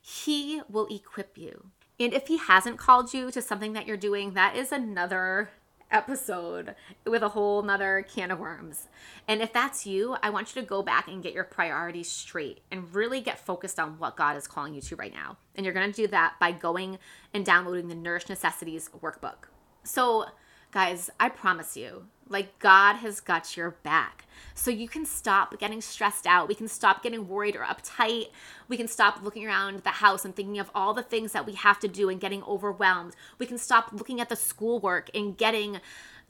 He 0.00 0.62
will 0.70 0.86
equip 0.86 1.36
you. 1.36 1.66
And 2.00 2.14
if 2.14 2.28
he 2.28 2.38
hasn't 2.38 2.78
called 2.78 3.12
you 3.12 3.30
to 3.30 3.42
something 3.42 3.74
that 3.74 3.86
you're 3.86 3.98
doing, 3.98 4.32
that 4.32 4.56
is 4.56 4.72
another 4.72 5.50
episode 5.90 6.74
with 7.04 7.22
a 7.22 7.30
whole 7.30 7.62
nother 7.62 8.06
can 8.08 8.30
of 8.30 8.38
worms. 8.38 8.88
And 9.28 9.42
if 9.42 9.52
that's 9.52 9.86
you, 9.86 10.16
I 10.22 10.30
want 10.30 10.54
you 10.54 10.62
to 10.62 10.66
go 10.66 10.82
back 10.82 11.08
and 11.08 11.22
get 11.22 11.34
your 11.34 11.44
priorities 11.44 12.10
straight 12.10 12.60
and 12.70 12.94
really 12.94 13.20
get 13.20 13.44
focused 13.44 13.78
on 13.78 13.98
what 13.98 14.16
God 14.16 14.36
is 14.36 14.46
calling 14.46 14.74
you 14.74 14.80
to 14.82 14.96
right 14.96 15.12
now. 15.12 15.36
And 15.54 15.64
you're 15.64 15.74
going 15.74 15.90
to 15.90 16.02
do 16.02 16.06
that 16.08 16.34
by 16.40 16.52
going 16.52 16.98
and 17.34 17.44
downloading 17.44 17.88
the 17.88 17.94
Nourished 17.94 18.28
Necessities 18.28 18.88
workbook. 19.02 19.48
So, 19.82 20.26
guys, 20.70 21.10
I 21.18 21.28
promise 21.28 21.76
you, 21.76 22.06
like 22.28 22.58
God 22.58 22.96
has 22.96 23.20
got 23.20 23.56
your 23.56 23.72
back. 23.82 24.24
So 24.54 24.70
you 24.70 24.88
can 24.88 25.04
stop 25.04 25.58
getting 25.58 25.80
stressed 25.80 26.26
out. 26.26 26.48
We 26.48 26.54
can 26.54 26.68
stop 26.68 27.02
getting 27.02 27.28
worried 27.28 27.56
or 27.56 27.64
uptight. 27.64 28.26
We 28.68 28.76
can 28.76 28.88
stop 28.88 29.22
looking 29.22 29.46
around 29.46 29.80
the 29.80 29.90
house 29.90 30.24
and 30.24 30.34
thinking 30.34 30.58
of 30.58 30.70
all 30.74 30.94
the 30.94 31.02
things 31.02 31.32
that 31.32 31.46
we 31.46 31.54
have 31.54 31.78
to 31.80 31.88
do 31.88 32.08
and 32.08 32.20
getting 32.20 32.42
overwhelmed. 32.44 33.16
We 33.38 33.46
can 33.46 33.58
stop 33.58 33.90
looking 33.92 34.20
at 34.20 34.28
the 34.28 34.36
schoolwork 34.36 35.10
and 35.14 35.36
getting 35.36 35.80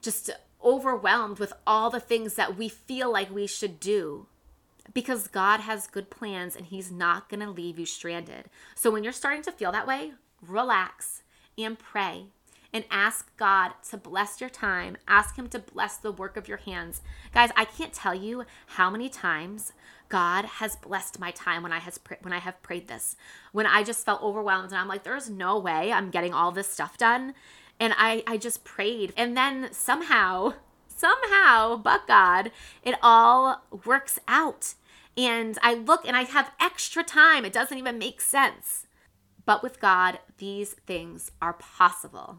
just 0.00 0.30
overwhelmed 0.64 1.38
with 1.38 1.52
all 1.66 1.90
the 1.90 2.00
things 2.00 2.34
that 2.34 2.56
we 2.56 2.68
feel 2.68 3.12
like 3.12 3.32
we 3.32 3.46
should 3.46 3.78
do. 3.78 4.26
Because 4.92 5.28
God 5.28 5.60
has 5.60 5.86
good 5.86 6.10
plans 6.10 6.56
and 6.56 6.66
He's 6.66 6.90
not 6.90 7.28
going 7.28 7.40
to 7.40 7.50
leave 7.50 7.78
you 7.78 7.86
stranded. 7.86 8.46
So 8.74 8.90
when 8.90 9.04
you're 9.04 9.12
starting 9.12 9.42
to 9.42 9.52
feel 9.52 9.70
that 9.70 9.86
way, 9.86 10.12
relax 10.42 11.22
and 11.56 11.78
pray 11.78 12.26
and 12.72 12.84
ask 12.90 13.36
God 13.36 13.72
to 13.90 13.96
bless 13.96 14.40
your 14.40 14.50
time. 14.50 14.96
Ask 15.08 15.36
Him 15.36 15.48
to 15.48 15.58
bless 15.58 15.96
the 15.96 16.12
work 16.12 16.36
of 16.36 16.48
your 16.48 16.58
hands. 16.58 17.02
Guys, 17.32 17.50
I 17.56 17.64
can't 17.64 17.92
tell 17.92 18.14
you 18.14 18.44
how 18.66 18.90
many 18.90 19.08
times 19.08 19.72
God 20.08 20.44
has 20.44 20.76
blessed 20.76 21.18
my 21.18 21.30
time 21.30 21.62
when 21.62 21.72
I 21.72 21.78
has 21.78 21.98
when 22.22 22.32
I 22.32 22.38
have 22.38 22.62
prayed 22.62 22.88
this. 22.88 23.16
When 23.52 23.66
I 23.66 23.82
just 23.82 24.04
felt 24.04 24.22
overwhelmed 24.22 24.70
and 24.70 24.78
I'm 24.78 24.88
like, 24.88 25.04
there's 25.04 25.30
no 25.30 25.58
way 25.58 25.92
I'm 25.92 26.10
getting 26.10 26.34
all 26.34 26.52
this 26.52 26.68
stuff 26.68 26.98
done. 26.98 27.34
And 27.78 27.94
I, 27.96 28.22
I 28.26 28.36
just 28.36 28.62
prayed. 28.62 29.12
And 29.16 29.36
then 29.36 29.72
somehow, 29.72 30.54
somehow, 30.88 31.76
but 31.76 32.06
God, 32.06 32.50
it 32.82 32.96
all 33.02 33.62
works 33.86 34.18
out. 34.28 34.74
And 35.16 35.58
I 35.62 35.74
look 35.74 36.06
and 36.06 36.16
I 36.16 36.22
have 36.24 36.52
extra 36.60 37.02
time. 37.02 37.44
It 37.44 37.52
doesn't 37.52 37.78
even 37.78 37.98
make 37.98 38.20
sense. 38.20 38.86
But 39.46 39.62
with 39.62 39.80
God, 39.80 40.18
these 40.38 40.74
things 40.86 41.30
are 41.40 41.54
possible. 41.54 42.38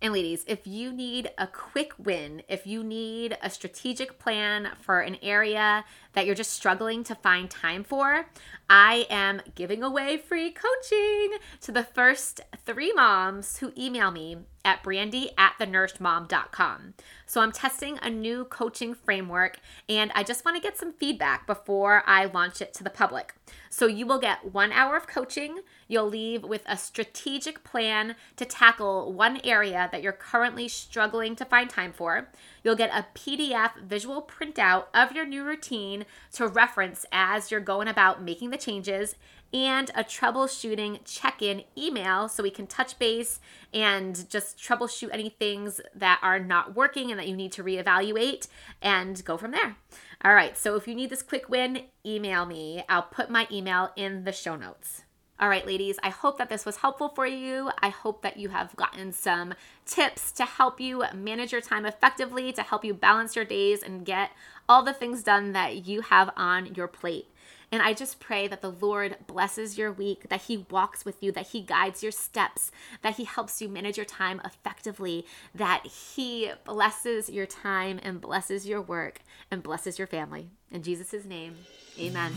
And 0.00 0.12
ladies, 0.12 0.44
if 0.46 0.64
you 0.64 0.92
need 0.92 1.32
a 1.38 1.48
quick 1.48 1.92
win, 1.98 2.42
if 2.48 2.68
you 2.68 2.84
need 2.84 3.36
a 3.42 3.50
strategic 3.50 4.20
plan 4.20 4.70
for 4.80 5.00
an 5.00 5.16
area 5.22 5.84
that 6.12 6.26
you're 6.26 6.34
just 6.34 6.52
struggling 6.52 7.04
to 7.04 7.14
find 7.14 7.50
time 7.50 7.84
for, 7.84 8.26
I 8.70 9.06
am 9.08 9.40
giving 9.54 9.82
away 9.82 10.18
free 10.18 10.50
coaching 10.50 11.38
to 11.62 11.72
the 11.72 11.84
first 11.84 12.40
three 12.66 12.92
moms 12.92 13.58
who 13.58 13.72
email 13.76 14.10
me 14.10 14.38
at 14.64 14.82
brandy 14.82 15.30
at 15.38 15.54
thenourishedmom.com. 15.58 16.94
So 17.24 17.40
I'm 17.40 17.52
testing 17.52 17.98
a 18.02 18.10
new 18.10 18.44
coaching 18.44 18.94
framework 18.94 19.60
and 19.88 20.12
I 20.14 20.22
just 20.22 20.44
want 20.44 20.56
to 20.56 20.62
get 20.62 20.76
some 20.76 20.92
feedback 20.92 21.46
before 21.46 22.02
I 22.06 22.26
launch 22.26 22.60
it 22.60 22.74
to 22.74 22.84
the 22.84 22.90
public. 22.90 23.34
So 23.70 23.86
you 23.86 24.06
will 24.06 24.18
get 24.18 24.52
one 24.52 24.72
hour 24.72 24.96
of 24.96 25.06
coaching. 25.06 25.60
You'll 25.86 26.08
leave 26.08 26.42
with 26.42 26.62
a 26.66 26.76
strategic 26.76 27.64
plan 27.64 28.16
to 28.36 28.44
tackle 28.44 29.12
one 29.12 29.40
area 29.44 29.88
that 29.90 30.02
you're 30.02 30.12
currently 30.12 30.68
struggling 30.68 31.34
to 31.36 31.46
find 31.46 31.70
time 31.70 31.92
for. 31.92 32.28
You'll 32.62 32.76
get 32.76 32.90
a 32.90 33.06
PDF 33.18 33.80
visual 33.82 34.20
printout 34.22 34.86
of 34.92 35.12
your 35.12 35.24
new 35.24 35.44
routine 35.44 36.04
to 36.32 36.46
reference 36.46 37.04
as 37.12 37.50
you're 37.50 37.60
going 37.60 37.88
about 37.88 38.22
making 38.22 38.50
the 38.50 38.56
changes 38.56 39.14
and 39.52 39.90
a 39.94 40.04
troubleshooting 40.04 41.00
check 41.04 41.40
in 41.40 41.64
email 41.76 42.28
so 42.28 42.42
we 42.42 42.50
can 42.50 42.66
touch 42.66 42.98
base 42.98 43.40
and 43.72 44.28
just 44.28 44.58
troubleshoot 44.58 45.08
any 45.12 45.30
things 45.30 45.80
that 45.94 46.20
are 46.22 46.38
not 46.38 46.74
working 46.74 47.10
and 47.10 47.18
that 47.18 47.28
you 47.28 47.36
need 47.36 47.52
to 47.52 47.64
reevaluate 47.64 48.48
and 48.82 49.24
go 49.24 49.36
from 49.36 49.52
there. 49.52 49.76
All 50.24 50.34
right, 50.34 50.56
so 50.56 50.76
if 50.76 50.86
you 50.86 50.94
need 50.94 51.10
this 51.10 51.22
quick 51.22 51.48
win, 51.48 51.84
email 52.04 52.44
me. 52.44 52.84
I'll 52.88 53.02
put 53.02 53.30
my 53.30 53.46
email 53.50 53.90
in 53.96 54.24
the 54.24 54.32
show 54.32 54.56
notes. 54.56 55.02
All 55.40 55.48
right, 55.48 55.64
ladies, 55.64 56.00
I 56.02 56.08
hope 56.08 56.36
that 56.38 56.48
this 56.48 56.66
was 56.66 56.78
helpful 56.78 57.10
for 57.10 57.24
you. 57.24 57.70
I 57.80 57.90
hope 57.90 58.22
that 58.22 58.38
you 58.38 58.48
have 58.48 58.74
gotten 58.74 59.12
some 59.12 59.54
tips 59.86 60.32
to 60.32 60.44
help 60.44 60.80
you 60.80 61.04
manage 61.14 61.52
your 61.52 61.60
time 61.60 61.86
effectively, 61.86 62.52
to 62.54 62.62
help 62.62 62.84
you 62.84 62.92
balance 62.92 63.36
your 63.36 63.44
days 63.44 63.84
and 63.84 64.04
get 64.04 64.32
all 64.68 64.82
the 64.82 64.92
things 64.92 65.22
done 65.22 65.52
that 65.52 65.86
you 65.86 66.00
have 66.00 66.30
on 66.36 66.74
your 66.74 66.88
plate. 66.88 67.28
And 67.70 67.82
I 67.82 67.92
just 67.92 68.18
pray 68.18 68.48
that 68.48 68.62
the 68.62 68.70
Lord 68.70 69.16
blesses 69.26 69.76
your 69.76 69.92
week, 69.92 70.28
that 70.30 70.42
He 70.42 70.66
walks 70.70 71.04
with 71.04 71.22
you, 71.22 71.32
that 71.32 71.48
He 71.48 71.60
guides 71.60 72.02
your 72.02 72.12
steps, 72.12 72.70
that 73.02 73.16
He 73.16 73.24
helps 73.24 73.60
you 73.60 73.68
manage 73.68 73.96
your 73.96 74.06
time 74.06 74.40
effectively, 74.44 75.26
that 75.54 75.86
He 75.86 76.50
blesses 76.64 77.28
your 77.28 77.46
time 77.46 78.00
and 78.02 78.20
blesses 78.20 78.66
your 78.66 78.80
work 78.80 79.20
and 79.50 79.62
blesses 79.62 79.98
your 79.98 80.06
family. 80.06 80.48
In 80.70 80.82
Jesus' 80.82 81.24
name, 81.24 81.56
amen. 81.98 82.32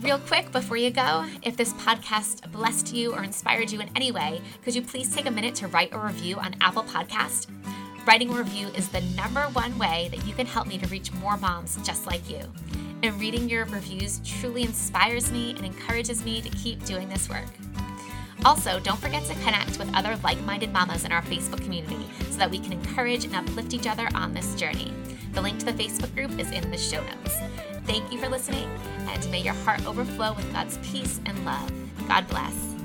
Real 0.00 0.18
quick 0.18 0.52
before 0.52 0.76
you 0.76 0.90
go, 0.90 1.24
if 1.42 1.56
this 1.56 1.72
podcast 1.74 2.50
blessed 2.52 2.92
you 2.92 3.14
or 3.14 3.24
inspired 3.24 3.70
you 3.70 3.80
in 3.80 3.88
any 3.96 4.12
way, 4.12 4.42
could 4.62 4.74
you 4.74 4.82
please 4.82 5.14
take 5.14 5.26
a 5.26 5.30
minute 5.30 5.54
to 5.56 5.68
write 5.68 5.92
a 5.92 5.98
review 5.98 6.36
on 6.36 6.54
Apple 6.60 6.84
Podcast? 6.84 7.46
Writing 8.06 8.30
a 8.30 8.34
review 8.34 8.68
is 8.68 8.88
the 8.88 9.00
number 9.16 9.42
one 9.52 9.76
way 9.78 10.08
that 10.12 10.24
you 10.24 10.32
can 10.32 10.46
help 10.46 10.68
me 10.68 10.78
to 10.78 10.86
reach 10.86 11.12
more 11.14 11.36
moms 11.36 11.76
just 11.82 12.06
like 12.06 12.30
you. 12.30 12.40
And 13.02 13.18
reading 13.20 13.48
your 13.48 13.64
reviews 13.64 14.20
truly 14.24 14.62
inspires 14.62 15.32
me 15.32 15.50
and 15.56 15.66
encourages 15.66 16.24
me 16.24 16.40
to 16.40 16.48
keep 16.50 16.84
doing 16.84 17.08
this 17.08 17.28
work. 17.28 17.48
Also, 18.44 18.78
don't 18.78 19.00
forget 19.00 19.24
to 19.24 19.34
connect 19.42 19.80
with 19.80 19.92
other 19.92 20.16
like 20.22 20.40
minded 20.42 20.72
mamas 20.72 21.04
in 21.04 21.10
our 21.10 21.22
Facebook 21.22 21.64
community 21.64 22.06
so 22.30 22.36
that 22.36 22.50
we 22.50 22.60
can 22.60 22.72
encourage 22.72 23.24
and 23.24 23.34
uplift 23.34 23.74
each 23.74 23.88
other 23.88 24.08
on 24.14 24.32
this 24.32 24.54
journey. 24.54 24.92
The 25.32 25.40
link 25.40 25.58
to 25.58 25.66
the 25.66 25.72
Facebook 25.72 26.14
group 26.14 26.38
is 26.38 26.52
in 26.52 26.70
the 26.70 26.78
show 26.78 27.02
notes. 27.02 27.36
Thank 27.86 28.12
you 28.12 28.20
for 28.20 28.28
listening, 28.28 28.70
and 29.08 29.30
may 29.32 29.40
your 29.40 29.54
heart 29.54 29.84
overflow 29.84 30.32
with 30.32 30.52
God's 30.52 30.78
peace 30.78 31.20
and 31.26 31.44
love. 31.44 31.72
God 32.06 32.28
bless. 32.28 32.75